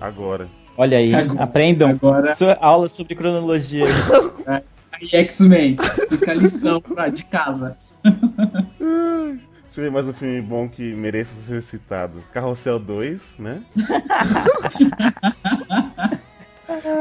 [0.00, 0.48] agora.
[0.76, 1.90] Olha aí, Agora- aprendam.
[1.90, 3.84] agora- Sua aula sobre cronologia.
[5.00, 5.76] Aí X-Men,
[6.08, 7.76] fica a lição pra, de casa.
[8.02, 9.36] Deixa
[9.76, 12.20] eu ver mais um filme bom que mereça ser citado.
[12.32, 13.62] Carrossel 2, né?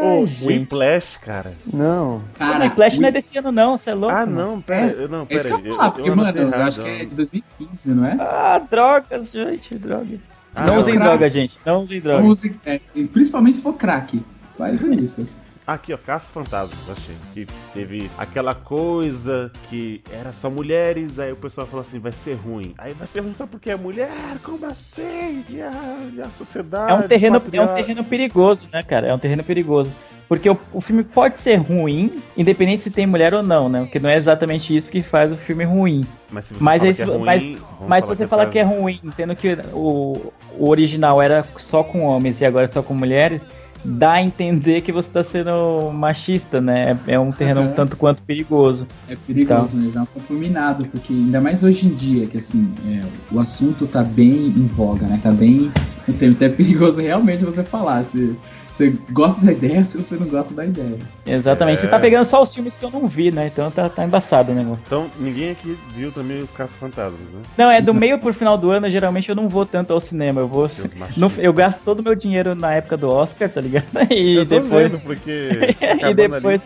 [0.03, 0.45] Ô, gente.
[0.47, 1.53] Whiplash, cara.
[1.71, 2.21] Não.
[2.35, 4.15] Cara, o Flash o- não é desse ano, não, você é louco?
[4.15, 4.31] ah, mano.
[4.51, 6.67] não, pera, eu- não, É pera isso que eu falar, porque, anotei mano, eu errado,
[6.67, 7.05] acho que é não.
[7.05, 8.17] de 2015, não é?
[8.19, 10.19] Ah, drogas, gente, drogas.
[10.55, 11.57] Ah, não não, usem droga, gente.
[11.65, 12.23] Não usem droga.
[12.23, 12.79] Música, é,
[13.11, 14.23] principalmente se for crack.
[14.57, 15.27] Faz isso.
[15.67, 17.15] Aqui, ó, Caça Fantasmas, achei.
[17.33, 22.35] Que teve aquela coisa que era só mulheres, aí o pessoal falou assim, vai ser
[22.35, 22.73] ruim.
[22.77, 24.09] Aí vai ser ruim só porque é mulher,
[24.41, 25.43] como assim?
[25.49, 26.89] E a, e a sociedade.
[26.89, 29.07] É um terreno, é um terreno perigoso, né, cara?
[29.07, 29.91] É um terreno perigoso.
[30.29, 33.81] Porque o, o filme pode ser ruim, independente se tem mulher ou não, né?
[33.81, 36.05] Porque não é exatamente isso que faz o filme ruim.
[36.29, 39.01] Mas se você Mas fala que é ruim, mas- se você falar que é ruim,
[39.17, 43.41] tendo que o, o original era só com homens e agora é só com mulheres,
[43.87, 46.97] dá a entender que você tá sendo machista, né?
[47.07, 47.69] É, é um terreno Uhum.
[47.69, 48.85] um tanto quanto perigoso.
[49.09, 49.79] É perigoso Então.
[49.79, 53.01] mesmo, é um campo minado, porque ainda mais hoje em dia, que assim, é,
[53.33, 55.19] o assunto tá bem em voga, né?
[55.23, 55.71] Tá bem.
[56.07, 58.35] Então é perigoso realmente você falar se
[58.77, 60.97] você gosta da ideia se você não gosta da ideia.
[61.25, 61.79] Exatamente.
[61.79, 61.81] É.
[61.81, 63.47] Você tá pegando só os filmes que eu não vi, né?
[63.47, 64.83] Então tá, tá embaçado o negócio.
[64.85, 67.41] Então, ninguém aqui viu também os Caça-Fantasmas, né?
[67.57, 70.41] Não, é do meio pro final do ano, geralmente eu não vou tanto ao cinema.
[70.41, 70.67] Eu vou.
[71.17, 73.85] No- eu gasto todo o meu dinheiro na época do Oscar, tá ligado?
[74.11, 74.91] E Eu tô depois.
[74.91, 75.49] vendo, porque...
[76.07, 76.61] E depois,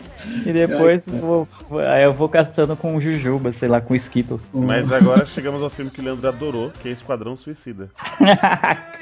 [0.45, 1.47] e depois Ai, vou,
[1.88, 4.49] aí eu vou gastando com Jujuba, sei lá, com Skittles.
[4.53, 4.66] ali.
[4.66, 7.89] Mas agora chegamos ao filme que o Leandro adorou, que é Esquadrão Suicida.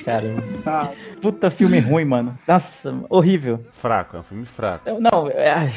[0.05, 0.43] Caramba.
[0.65, 0.89] Ah,
[1.21, 2.37] Puta filme ruim, mano.
[2.47, 3.59] Nossa, horrível.
[3.73, 4.87] Fraco, é um filme fraco.
[4.89, 5.71] Eu- Não, é, ai,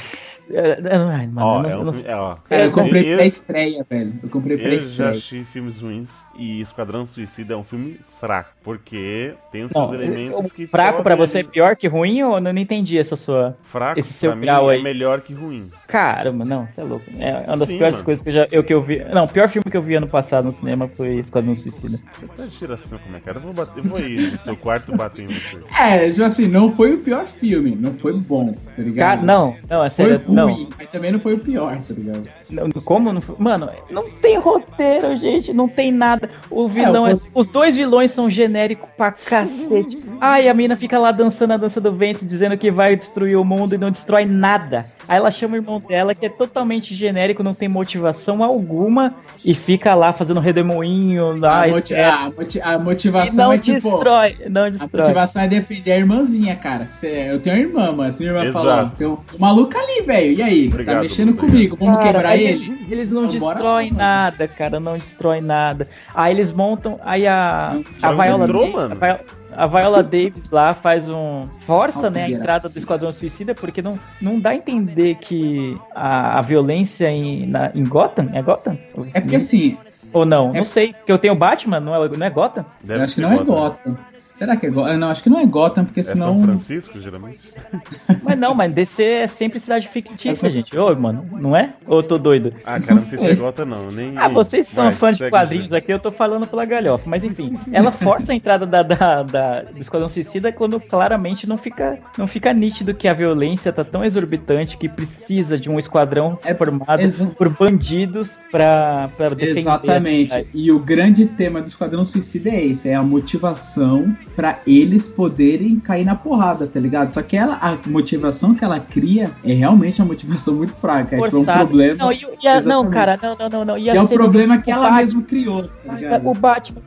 [0.51, 2.07] é, é, ai, mano, Ó, eu não- é eu um não filme...
[2.07, 2.12] sei.
[2.12, 2.35] É, ó.
[2.49, 4.14] cara, eu comprei Eu- pré-estreia, velho.
[4.23, 5.11] Eu comprei Eu já pré-estreia.
[5.11, 10.01] assisti filmes ruins e Esquadrão Suicida é um filme fraco, porque tem os Não, seus
[10.01, 12.97] elementos o que fraco pra podem- você é pior que ruim ou eu não entendi
[12.99, 13.57] essa sua.
[13.64, 14.83] Fraco esse seu pra mim grau é aí?
[14.83, 15.68] melhor que ruim.
[15.89, 17.05] Caramba, não, você é louco.
[17.18, 18.05] É uma das Sim, piores mano.
[18.05, 19.05] coisas que eu já eu, que eu vi.
[19.12, 21.99] Não, o pior filme que eu vi ano passado no cinema foi Esquadrão Suicida.
[22.12, 23.39] Você tá de tiração como é, cara?
[23.39, 25.59] Eu vou, bater, eu vou ir no seu quarto bater em você.
[25.78, 29.16] É, tipo assim, não foi o pior filme, não foi bom, tá ligado?
[29.18, 30.68] Cara, não, não, é Foi sério, ruim, não.
[30.78, 32.28] mas também não foi o pior, tá ligado?
[32.51, 33.12] Não, Como?
[33.12, 35.53] Não, foi- mano, não tem roteiro, gente.
[35.53, 36.22] Não tem nada.
[36.51, 37.16] O vilão É, é.
[37.35, 39.99] Os dois vilões são genéricos pra cacete.
[40.20, 43.45] Ai, a mina fica lá dançando a dança do vento, dizendo que vai destruir o
[43.45, 44.85] mundo e não destrói nada.
[45.09, 49.14] Aí ela chama o irmão dela, que é totalmente genérico, não tem motivação alguma,
[49.45, 51.45] e fica lá fazendo redemoinho.
[51.45, 53.75] A, Ai, moti- é, a moti- a motivação não é tipo.
[53.91, 55.03] destrói, não A destrói.
[55.03, 56.87] motivação é defender a irmãzinha, cara.
[56.87, 58.64] Cê- eu tenho uma irmã, mas minha irmã Exato.
[58.66, 60.33] fala, tem um, maluco ali, velho.
[60.39, 60.68] E aí?
[60.68, 61.51] Obrigado, tá mexendo obrigado.
[61.51, 62.45] comigo, vamos Cara, quebrar ele?
[62.53, 65.89] Eles, eles não Então, destroem lá, nada, cara, não destrói nada.
[66.14, 68.92] Aí eles montam, aí a, a Viola entrou, Davis, mano?
[68.94, 69.20] a Viola,
[69.54, 73.98] a Viola Davis lá faz um força, né, a entrada do Esquadrão Suicida porque não,
[74.20, 78.78] não dá a entender que a, a violência em, na, em Gotham é Gotham
[79.14, 79.76] É porque assim,
[80.12, 80.50] ou não?
[80.54, 82.64] é- Não sei, porque eu tenho Batman, não é, não é Gotham?
[82.82, 83.96] Deve eu acho que não é Gotham.
[84.43, 84.99] Será que é Gotham?
[84.99, 86.34] Não, acho que não é Gotham, porque É senão.
[86.34, 87.40] São Francisco, geralmente?
[88.24, 90.76] Mas não, mas DC é sempre cidade fictícia, gente.
[90.76, 91.70] Ô, mano, não é?
[91.86, 92.53] Ou eu tô doido?
[92.64, 93.88] Ah, cara, não sei se é Gotham, não.
[93.90, 94.12] Nem...
[94.18, 97.09] Ah, vocês são Vai, fãs de quadrinhos aqui, eu tô falando pela galhofa.
[97.09, 101.57] Mas enfim, ela força a entrada da, da, da- do Esquadrão Suicida quando claramente não
[101.57, 106.38] fica, não fica nítido que a violência tá tão exorbitante que precisa de um esquadrão
[106.45, 109.61] É, formado exa- por bandidos pra, pra defender.
[109.61, 110.47] Exatamente.
[110.53, 115.78] E o grande tema do Esquadrão Suicida é esse: é a motivação pra eles poderem
[115.78, 117.12] cair na porrada, tá ligado?
[117.12, 121.16] Só que ela, a motivação que ela cria é realmente uma motivação muito fraca.
[121.16, 121.59] É tipo, um Forçado.
[121.66, 121.97] problema.
[121.97, 123.78] Não, e, e a- não, cara, não, não, não, não.
[123.78, 126.20] E, E é o cena problema que ela Batman- mesma criou, tá?
[126.24, 126.80] O Batman,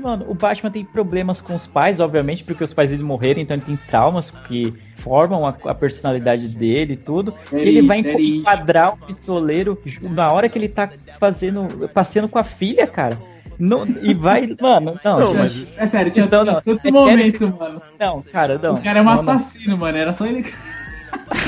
[0.00, 3.56] mano, o Batman tem problemas com os pais, obviamente, porque os pais dele morreram, então
[3.56, 7.32] ele tem traumas que formam a, a personalidade dele e tudo.
[7.50, 10.88] Daddy- ele vai daddy enquadrar o pistoleiro na hora que ele tá
[11.20, 13.16] fazendo, passeando com a filha, cara.
[13.58, 17.48] Não- e vai, mano, não, Não, mas- É sério, tinha Então, não, tanto é momento,
[17.58, 17.80] mano.
[17.98, 18.74] não, cara, não.
[18.74, 19.20] o cara é um não, não.
[19.20, 19.96] assassino, mano.
[19.96, 20.44] Era só ele.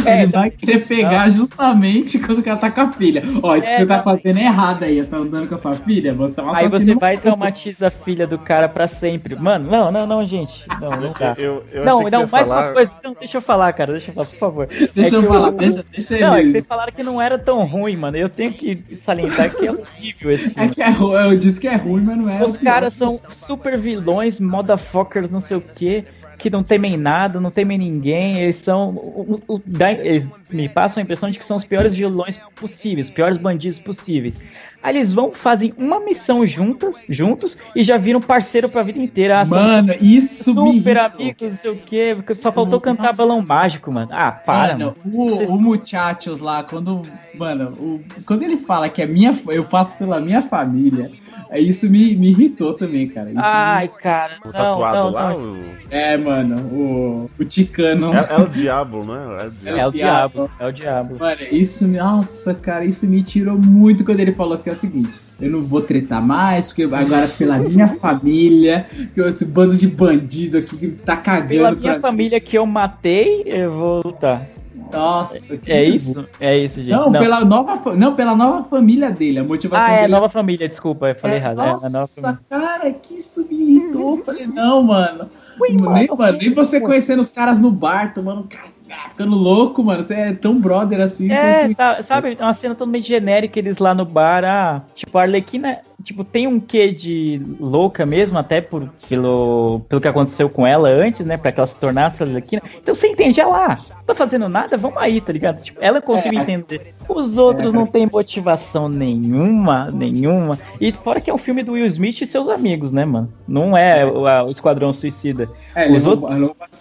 [0.05, 1.35] É, ele vai querer pegar não.
[1.35, 3.23] justamente quando o cara tá com a filha.
[3.43, 5.03] Ó, isso é, que você tá fazendo é errado aí.
[5.03, 7.89] Você tá andando com a sua filha, você é um Aí você vai e traumatiza
[7.89, 9.37] a filha do cara pra sempre.
[9.37, 10.65] Mano, não, não, não, gente.
[10.81, 11.35] Não, não dá.
[11.37, 12.67] Eu, eu não, não, mais falar...
[12.67, 12.91] uma coisa.
[13.05, 13.93] Não, deixa eu falar, cara.
[13.93, 14.67] Deixa eu falar, por favor.
[14.67, 15.53] Deixa é eu falar, eu...
[15.53, 18.17] deixa, deixa Não, é que vocês falaram que não era tão ruim, mano.
[18.17, 20.69] Eu tenho que salientar que é horrível esse filme.
[20.69, 22.43] É que é ruim, eu disse que é ruim, mas não é.
[22.43, 26.05] Os caras são super vilões, motherfuckers, não sei o quê
[26.39, 28.91] que não temem nada, não temem ninguém, eles são.
[28.91, 29.61] O, o,
[30.01, 33.79] eles me passam a impressão de que são os piores vilões possíveis, os piores bandidos
[33.79, 34.37] possíveis.
[34.81, 39.41] Aí eles vão, fazem uma missão juntas, juntos e já viram parceiro pra vida inteira.
[39.41, 42.17] Ah, mano, isso Super amigos, não sei o quê.
[42.37, 42.85] Só faltou Nossa.
[42.85, 44.11] cantar balão mágico, mano.
[44.13, 44.97] Ah, para, mano.
[45.05, 45.19] mano.
[45.19, 45.51] O, Vocês...
[45.51, 47.03] o Muchachos lá, quando.
[47.35, 49.37] Mano, o, quando ele fala que é minha.
[49.49, 51.11] Eu faço pela minha família.
[51.51, 53.31] É, isso me, me irritou também, cara.
[53.31, 54.01] Isso Ai, me...
[54.01, 54.39] cara.
[54.45, 55.31] O tatuado não, lá?
[55.31, 55.39] Não.
[55.39, 55.65] O...
[55.91, 58.13] É, mano, o, o Ticano.
[58.15, 59.37] É, é o diabo, né?
[59.39, 59.79] É o diabo.
[59.79, 60.51] É o diabo.
[60.59, 61.19] É o diabo.
[61.19, 61.99] Mano, isso me.
[61.99, 65.63] Nossa, cara, isso me tirou muito quando ele falou assim: é o seguinte, eu não
[65.63, 70.89] vou tretar mais, porque agora pela minha família, que esse bando de bandido aqui que
[70.89, 71.49] tá cagando.
[71.49, 74.58] Pela minha família que eu matei, eu vou lutar.
[74.93, 76.27] Nossa, que é isso?
[76.41, 76.91] É isso, gente.
[76.91, 80.13] Não, não, Pela nova, não, pela nova família dele, a motivação Ah, é dele...
[80.13, 81.57] nova família, desculpa, eu falei é, errado.
[81.57, 84.23] Nossa, é, nossa cara, que isso me irritou.
[84.25, 85.29] falei, não, mano.
[85.61, 88.49] Ui, nem, mano, nem você conhecendo os caras no bar, tomando
[88.91, 90.05] ah, ficando louco, mano.
[90.05, 91.31] Você é tão brother assim.
[91.31, 95.79] É, tá, sabe, uma cena totalmente genérica, eles lá no bar, ah, tipo, a Arlequina,
[96.03, 100.89] tipo, tem um quê de louca mesmo, até por, pelo, pelo que aconteceu com ela
[100.89, 102.63] antes, né, pra que ela se tornasse a Arlequina.
[102.81, 105.63] Então você entende, ela lá, não tá fazendo nada, vamos aí, tá ligado?
[105.63, 106.95] Tipo, ela conseguiu é, entender.
[107.09, 110.59] Os outros é, não tem motivação nenhuma, nenhuma.
[110.81, 113.33] E fora que é um filme do Will Smith e seus amigos, né, mano?
[113.47, 115.49] Não é o, a, o Esquadrão Suicida.
[115.75, 116.29] É, Os outros,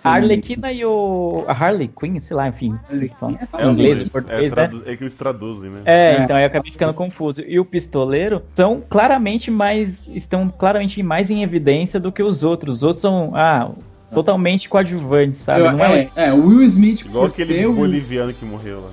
[0.03, 1.43] a Arlequina e o...
[1.47, 2.75] A Harley Quinn, sei lá, enfim.
[2.89, 4.81] É, em inglês, em português, é, né?
[4.85, 5.81] é que eles traduzem, né?
[5.85, 7.41] É, é, então eu acabei ficando confuso.
[7.41, 9.95] E o Pistoleiro são claramente mais.
[10.07, 12.75] estão claramente mais em evidência do que os outros.
[12.75, 13.31] Os outros são.
[13.33, 13.71] Ah,
[14.11, 15.61] totalmente coadjuvantes, sabe?
[15.61, 18.91] Eu, é, é, o Will Smith Igual aquele ser boliviano que morreu lá.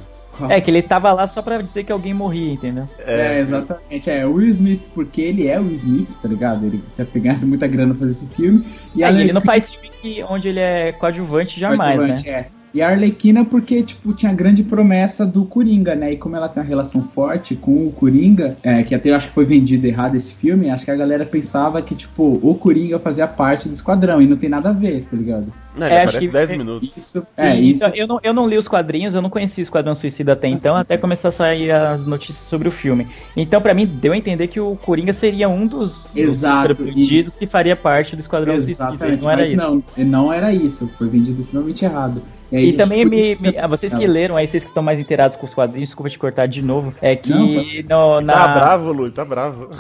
[0.49, 2.89] É, que ele tava lá só pra dizer que alguém morria, entendeu?
[2.99, 4.11] É, é exatamente.
[4.11, 6.67] É, o Will Smith, porque ele é o Will Smith, tá ligado?
[6.67, 8.67] Ele quer pegar muita grana pra fazer esse filme.
[8.97, 12.33] E é, ele não faz filme onde ele é coadjuvante jamais, coadjuvante, né?
[12.33, 12.64] É.
[12.75, 16.13] E a Arlequina porque, tipo, tinha grande promessa do Coringa, né?
[16.13, 19.29] E como ela tem uma relação forte com o Coringa, é, que até eu acho
[19.29, 22.99] que foi vendido errado esse filme, acho que a galera pensava que, tipo, o Coringa
[22.99, 25.53] fazia parte do esquadrão, e não tem nada a ver, tá ligado?
[25.77, 26.97] Não, ele é, aparece 10 é, minutos.
[26.97, 27.85] Isso, é, isso.
[27.95, 30.77] Eu não, eu não li os quadrinhos, eu não conhecia o Esquadrão Suicida até então,
[30.77, 33.07] até começar a sair as notícias sobre o filme.
[33.37, 37.37] Então, para mim, deu a entender que o Coringa seria um dos, Exato, dos vendidos
[37.37, 39.23] que faria parte do Esquadrão Exatamente, Suicida.
[39.23, 39.57] Não era mas isso.
[39.57, 40.91] Não, não era isso.
[40.97, 42.23] Foi vendido extremamente errado.
[42.55, 45.01] E, aí, e também me, me, ah, vocês que leram aí, vocês que estão mais
[45.01, 48.33] inteirados com os quadrinhos, desculpa te cortar de novo, é que não, no, na...
[48.33, 49.71] Tá bravo, Lu, tá bravo.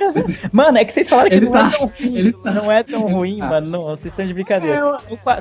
[0.50, 3.02] mano, é que vocês falaram que não, tá, é tão, ele tá, não é tão
[3.02, 3.48] ruim, tá.
[3.48, 4.76] mano, não, vocês estão de brincadeira.
[4.76, 4.92] É, eu,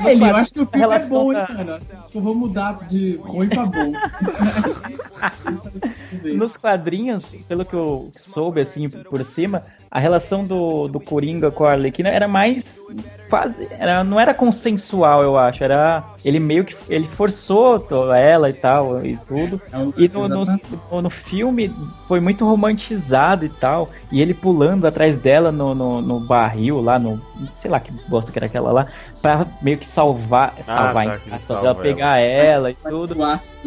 [0.02, 1.48] no, ele, eu acho que o filme é bom, da...
[1.50, 1.80] mano.
[2.14, 3.94] Eu vou mudar de ruim pra bom.
[6.24, 11.66] Nos quadrinhos, pelo que eu soube, assim, por cima, a relação do, do Coringa com
[11.66, 12.64] a Arlequina era mais
[13.30, 15.64] quase era, não era consensual, eu acho.
[15.64, 19.62] Era ele meio que ele forçou ela e tal e tudo.
[19.72, 21.72] É e no, no, no, filme
[22.08, 23.90] foi muito romantizado e tal.
[24.12, 27.22] E ele pulando atrás dela no, no, no barril lá no
[27.58, 28.88] sei lá que bosta que era aquela lá
[29.22, 33.16] pra meio que salvar, ah, salvar tá, em casa, ela pegar ela, ela e tudo.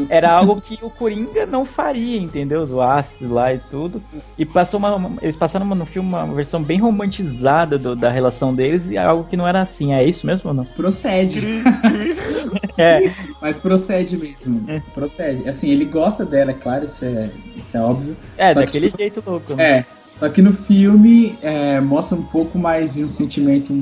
[0.09, 2.67] Era algo que o Coringa não faria, entendeu?
[2.67, 4.03] Do ácido lá e tudo.
[4.37, 8.91] E passou uma, eles passaram no filme uma versão bem romantizada do, da relação deles
[8.91, 9.93] e algo que não era assim.
[9.93, 10.65] É isso mesmo ou não?
[10.65, 11.41] Procede.
[12.77, 13.13] é.
[13.41, 14.69] Mas procede mesmo.
[14.71, 14.83] É.
[14.93, 15.49] Procede.
[15.49, 18.17] Assim, ele gosta dela, é claro, isso é, isso é óbvio.
[18.37, 19.55] É, Só daquele que, jeito louco.
[19.55, 19.65] Né?
[19.65, 19.85] É.
[20.17, 23.73] Só que no filme é, mostra um pouco mais de um sentimento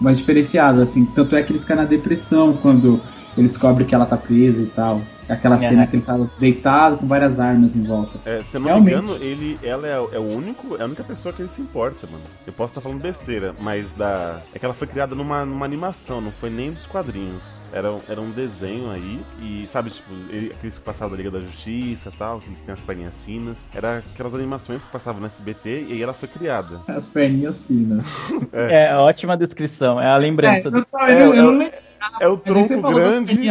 [0.00, 1.04] mais diferenciado, assim.
[1.04, 3.00] Tanto é que ele fica na depressão quando
[3.36, 5.02] ele descobre que ela tá presa e tal.
[5.28, 8.18] Aquela cena que ele tá deitado com várias armas em volta.
[8.24, 8.94] É, se eu não Realmente.
[8.94, 11.62] me engano, ele, ela é, é, o único, é a única pessoa que ele se
[11.62, 12.22] importa, mano.
[12.46, 14.40] Eu posso estar falando besteira, mas da.
[14.54, 17.42] É que ela foi criada numa, numa animação, não foi nem dos quadrinhos.
[17.72, 21.40] Era, era um desenho aí, e sabe, tipo, ele, aqueles que passavam da Liga da
[21.40, 23.68] Justiça e tal, que eles têm as perninhas finas.
[23.74, 26.80] Era aquelas animações que passavam no SBT e aí ela foi criada.
[26.86, 28.06] As perninhas finas.
[28.52, 28.86] é.
[28.86, 30.68] é, ótima descrição, é a lembrança.
[30.68, 30.86] É, do...
[31.00, 31.72] é, eu, eu, é,
[32.20, 33.48] é, o tronco grande.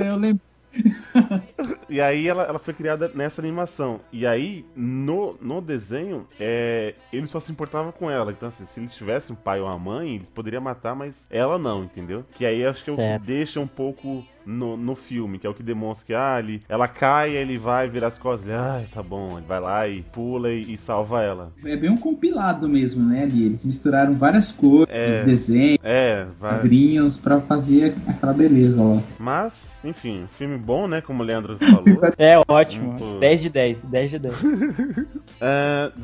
[0.00, 0.47] Eu lembro
[1.88, 4.00] e aí ela, ela foi criada nessa animação.
[4.12, 8.30] E aí, no, no desenho, é, ele só se importava com ela.
[8.30, 11.58] Então, assim, se ele tivesse um pai ou uma mãe, ele poderia matar, mas ela
[11.58, 12.24] não, entendeu?
[12.34, 15.50] Que aí acho que é o que deixa um pouco no, no filme, que é
[15.50, 18.48] o que demonstra que ah, ele, ela cai, ele vai virar as costas.
[18.48, 21.52] Ele, ai, tá bom, ele vai lá e pula e, e salva ela.
[21.64, 23.44] É bem um compilado mesmo, né, ali.
[23.46, 25.22] Eles misturaram várias cores, É.
[25.24, 26.52] desenhos, É, vai.
[26.54, 29.00] quadrinhos pra fazer aquela beleza lá.
[29.18, 31.00] Mas, enfim, filme bom, né?
[31.00, 31.84] Como o Leandro falou.
[32.18, 32.96] É ótimo.
[32.98, 33.18] Pô.
[33.18, 34.34] 10 de 10, 10 de 10.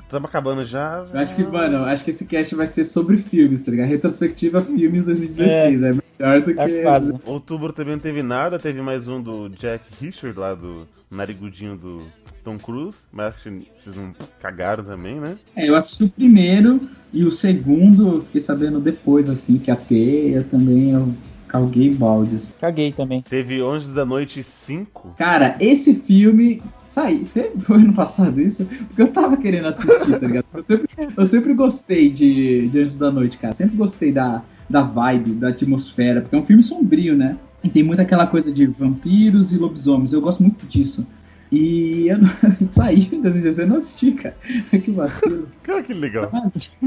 [0.04, 1.04] Estamos acabando já.
[1.12, 3.88] Eu acho que, mano, acho que esse cast vai ser sobre filmes, tá ligado?
[3.88, 5.82] Retrospectiva filmes 2016.
[5.82, 6.82] É, melhor do Tá que.
[6.82, 7.14] quase.
[7.26, 12.02] Outubro também não teve nada, teve mais um do Jack Richard, lá do narigudinho do
[12.42, 15.36] Tom Cruise, mas acho que vocês não cagaram também, né?
[15.54, 19.76] É, eu assisti o primeiro e o segundo, eu fiquei sabendo depois, assim, que a
[19.76, 21.12] teia também eu
[21.46, 22.52] calguei baldes.
[22.60, 23.22] Caguei também.
[23.22, 25.14] Teve Anjos da Noite 5.
[25.16, 27.24] Cara, esse filme saiu.
[27.64, 28.64] Foi ano passado isso?
[28.64, 30.46] Porque eu tava querendo assistir, tá ligado?
[30.52, 33.54] Eu sempre, eu sempre gostei de, de Anjos da Noite, cara.
[33.54, 37.36] Sempre gostei da, da vibe, da atmosfera, porque é um filme sombrio, né?
[37.64, 40.12] E tem muito aquela coisa de vampiros e lobisomens.
[40.12, 41.06] Eu gosto muito disso.
[41.50, 42.30] E eu não,
[42.70, 44.36] saí em 2016, eu não assisti, cara.
[44.70, 45.48] Que vacilo.
[45.62, 46.30] Cara, que legal.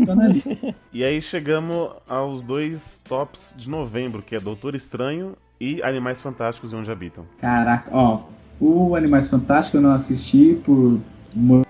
[0.05, 0.55] Tá na lista.
[0.93, 6.71] E aí chegamos aos dois tops de novembro, que é Doutor Estranho e Animais Fantásticos
[6.71, 7.25] e Onde Habitam.
[7.41, 8.21] Caraca, ó.
[8.59, 10.99] O Animais Fantásticos eu não assisti por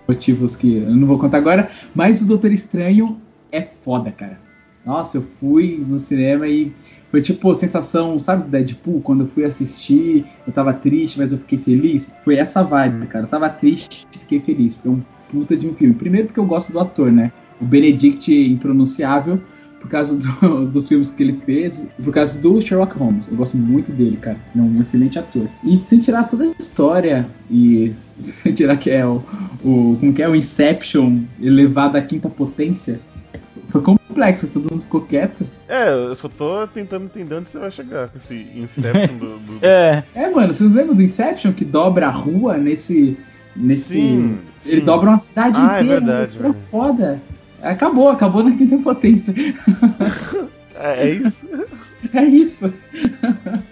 [0.08, 3.20] motivos que eu não vou contar agora, mas o Doutor Estranho
[3.51, 4.39] é foda, cara.
[4.86, 6.74] Nossa, eu fui no cinema e
[7.10, 9.01] foi tipo sensação, sabe, Deadpool?
[9.01, 12.14] Quando eu fui assistir, eu tava triste, mas eu fiquei feliz.
[12.24, 13.26] Foi essa vibe, cara.
[13.26, 14.76] Eu tava triste fiquei feliz.
[14.76, 15.01] Foi um
[15.32, 15.93] puta de um filme.
[15.93, 17.32] Primeiro porque eu gosto do ator, né?
[17.62, 19.41] O Benedict impronunciável,
[19.80, 23.28] por causa do- dos filmes que ele fez, por causa do Sherlock Holmes.
[23.28, 24.38] Eu gosto muito dele, cara.
[24.53, 25.47] Ele é um excelente ator.
[25.64, 29.24] E sem tirar toda a história e sem tirar que é o,
[29.64, 32.99] o como que é o Inception elevado à quinta potência,
[33.70, 33.82] foi
[34.18, 35.45] complexo, todo mundo ficou quieto.
[35.68, 39.38] É, eu só tô tentando entender onde você vai chegar com esse Inception do.
[39.38, 43.18] do- É, É, mano, vocês lembram do Inception que dobra a rua nesse
[43.55, 44.86] nesse Sim, ele sim.
[44.86, 46.55] dobra uma cidade Ah, é inteira, verdade, foi velho.
[46.70, 47.22] foda.
[47.61, 49.34] Acabou, acabou na quinta potência.
[50.76, 51.47] É, é isso?
[52.13, 52.72] É isso.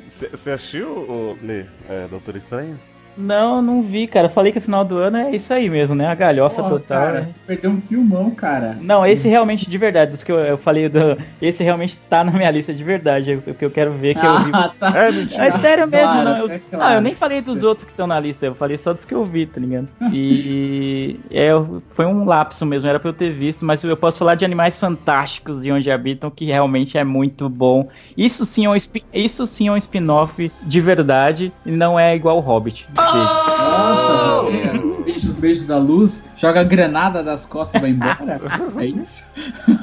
[0.10, 2.76] Você assistiu, o Lê, é, Doutor Estranho?
[3.18, 4.30] Não, não vi, cara.
[4.30, 6.08] Falei que o final do ano é isso aí mesmo, né?
[6.08, 7.02] A galhofa Porra, total.
[7.02, 7.22] cara, né?
[7.24, 8.78] você perdeu um filmão, cara.
[8.82, 11.18] Não, esse realmente de verdade, dos que eu, eu falei do.
[11.42, 13.36] Esse realmente tá na minha lista de verdade.
[13.48, 14.52] O que eu quero ver que eu vi.
[14.54, 14.98] Ah, tá.
[14.98, 15.46] É, mentira.
[15.46, 16.38] É sério mesmo, Claro, não.
[16.38, 16.96] Eu, é ah, claro.
[16.96, 19.24] eu nem falei dos outros que estão na lista, eu falei só dos que eu
[19.26, 19.88] vi, tá ligado?
[20.12, 21.50] E é,
[21.92, 24.78] foi um lapso mesmo, era pra eu ter visto, mas eu posso falar de animais
[24.78, 27.90] fantásticos e onde habitam, que realmente é muito bom.
[28.18, 28.76] Isso sim é um,
[29.14, 32.88] isso sim é um spin-off de verdade e não é igual o Hobbit.
[32.90, 33.05] Beijo.
[33.14, 38.40] Nossa, você, beijos, beijos da luz, joga a granada das costas e vai embora.
[38.80, 39.24] é isso?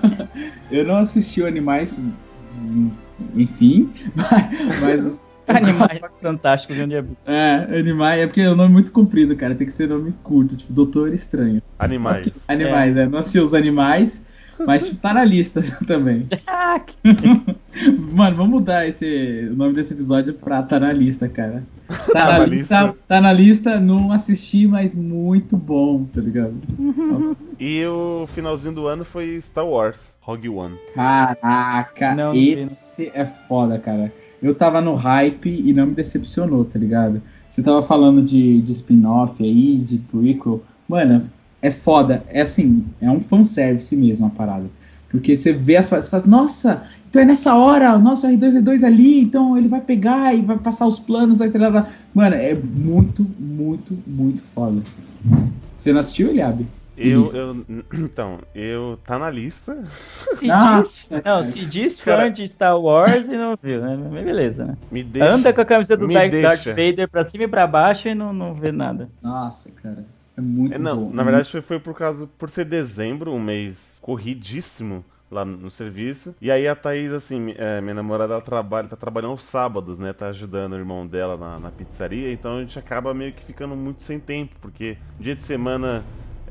[0.71, 2.01] eu não assisti o Animais,
[3.35, 7.17] enfim, mas, mas os- Animais fantásticos e onde habitam.
[7.27, 10.57] É, Animais, é porque é um nome muito comprido, cara, tem que ser nome curto,
[10.57, 11.61] tipo Doutor Estranho.
[11.79, 12.45] Animais.
[12.49, 13.07] Animais, é.
[13.09, 14.23] Não assisti os animais,
[14.67, 16.27] mas tá na lista também.
[16.47, 16.81] Ah,
[18.13, 21.63] Mano, vamos mudar esse, o nome desse episódio pra Tá na lista, cara.
[21.89, 22.99] Tá, Tá na, lista, lista.
[23.09, 26.55] tá na lista, não assisti, mas muito bom, tá ligado?
[27.59, 30.77] E o finalzinho do ano foi Star Wars, Rogue One.
[30.95, 34.13] Caraca, Não vi, esse é foda, cara.
[34.43, 37.23] Eu tava no hype e não me decepcionou, tá ligado?
[37.49, 40.63] Você tava falando de, de spin-off aí, de prequel.
[40.89, 41.25] Mano,
[41.63, 42.23] é foda.
[42.29, 44.67] É assim, é um fanservice mesmo a parada.
[45.09, 48.83] Porque você vê as fases e fala, nossa, então é nessa hora, o nosso R2D2
[48.83, 51.71] ali, então ele vai pegar e vai passar os planos da estrela.
[51.71, 54.83] da-" Mano, é muito, muito, muito foda.
[55.77, 56.67] Você não assistiu, Eliabe?
[56.97, 57.65] Eu, eu.
[57.93, 58.99] Então, eu.
[59.05, 59.77] Tá na lista.
[60.37, 63.99] Se diz, não, se diz Cara- fã de Star Wars e não viu, né?
[64.11, 64.77] Mas beleza, né?
[64.91, 65.29] Me deixa.
[65.31, 66.41] Anda com a camisa do deixa.
[66.43, 69.09] Darth Vader pra cima e pra baixo e não, não vê nada.
[69.23, 70.05] Nossa, cara.
[70.37, 71.13] É muito É, não, bom.
[71.13, 72.27] na verdade foi, foi por causa.
[72.27, 76.35] Por ser dezembro, um mês corridíssimo lá no, serviço.
[76.41, 80.13] E aí a Thaís, assim, é, minha namorada, ela trabalha, tá trabalhando aos sábados, né?
[80.13, 82.33] Tá ajudando o irmão dela na, na pizzaria.
[82.33, 86.07] Então a gente acaba meio que ficando muito sem tempo, porque dia de semana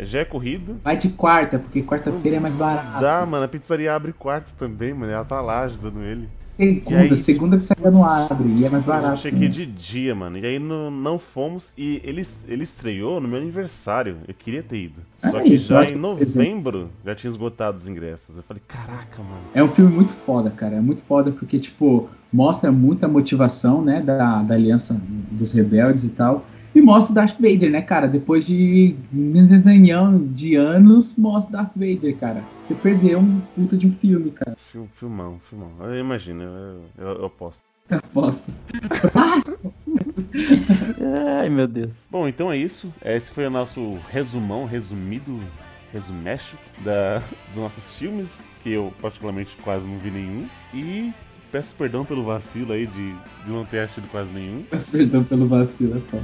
[0.06, 0.80] já é corrido.
[0.84, 3.02] Vai de quarta, porque quarta-feira é mais barato.
[3.02, 5.12] Dá, mano, a pizzaria abre quarto também, mano.
[5.12, 6.28] Ela tá lá ajudando ele.
[6.38, 9.18] Segunda, aí, segunda pizzaria não abre e é mais Eu barato.
[9.20, 9.54] cheguei né?
[9.54, 10.38] de dia, mano.
[10.38, 11.74] E aí não, não fomos.
[11.78, 14.18] E ele, ele estreou no meu aniversário.
[14.28, 15.02] Eu queria ter ido.
[15.20, 18.38] Só Aí, que já pode em novembro já tinha esgotado os ingressos.
[18.38, 19.42] Eu falei, caraca, mano.
[19.54, 20.76] É um filme muito foda, cara.
[20.76, 25.00] É muito foda porque, tipo, mostra muita motivação, né, da, da aliança
[25.32, 26.46] dos rebeldes e tal.
[26.74, 28.08] E mostra o Darth Vader, né, cara?
[28.08, 28.96] Depois de
[30.34, 32.44] de anos, mostra o Darth Vader, cara.
[32.64, 34.56] Você perdeu um puta de um filme, cara.
[34.58, 35.70] Fil- Filmão, filmão.
[35.82, 37.62] Eu imagino, eu, eu, eu aposto.
[37.90, 38.52] Aposta.
[41.40, 41.94] Ai, meu Deus.
[42.10, 42.92] Bom, então é isso.
[43.04, 45.38] Esse foi o nosso resumão, resumido,
[45.92, 47.20] resumecho da,
[47.54, 50.46] dos nossos filmes, que eu particularmente quase não vi nenhum.
[50.74, 51.12] E
[51.52, 53.12] peço perdão pelo vacilo aí de,
[53.46, 54.64] de não ter assistido quase nenhum.
[54.70, 56.18] Peço perdão pelo vacilo, é pô.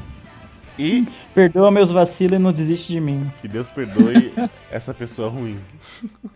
[0.80, 3.30] E Perdoa meus vacilos e não desiste de mim.
[3.41, 4.32] que Deus perdoe
[4.72, 5.58] essa pessoa ruim.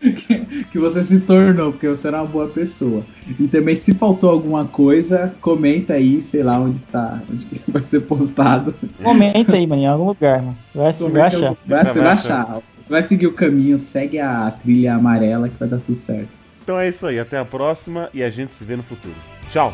[0.70, 3.04] que você se tornou, porque você era uma boa pessoa.
[3.38, 7.82] E também, se faltou alguma coisa, comenta aí, sei lá onde tá, onde que vai
[7.82, 8.74] ser postado.
[9.02, 10.58] Comenta aí, mano, em algum lugar, mano.
[10.74, 11.56] Vai, vai Comenta, achar.
[11.66, 12.58] vai, você Vai achar.
[12.82, 16.28] Você vai seguir o caminho, segue a trilha amarela que vai dar tudo certo.
[16.60, 19.14] Então é isso aí, até a próxima e a gente se vê no futuro.
[19.50, 19.72] Tchau!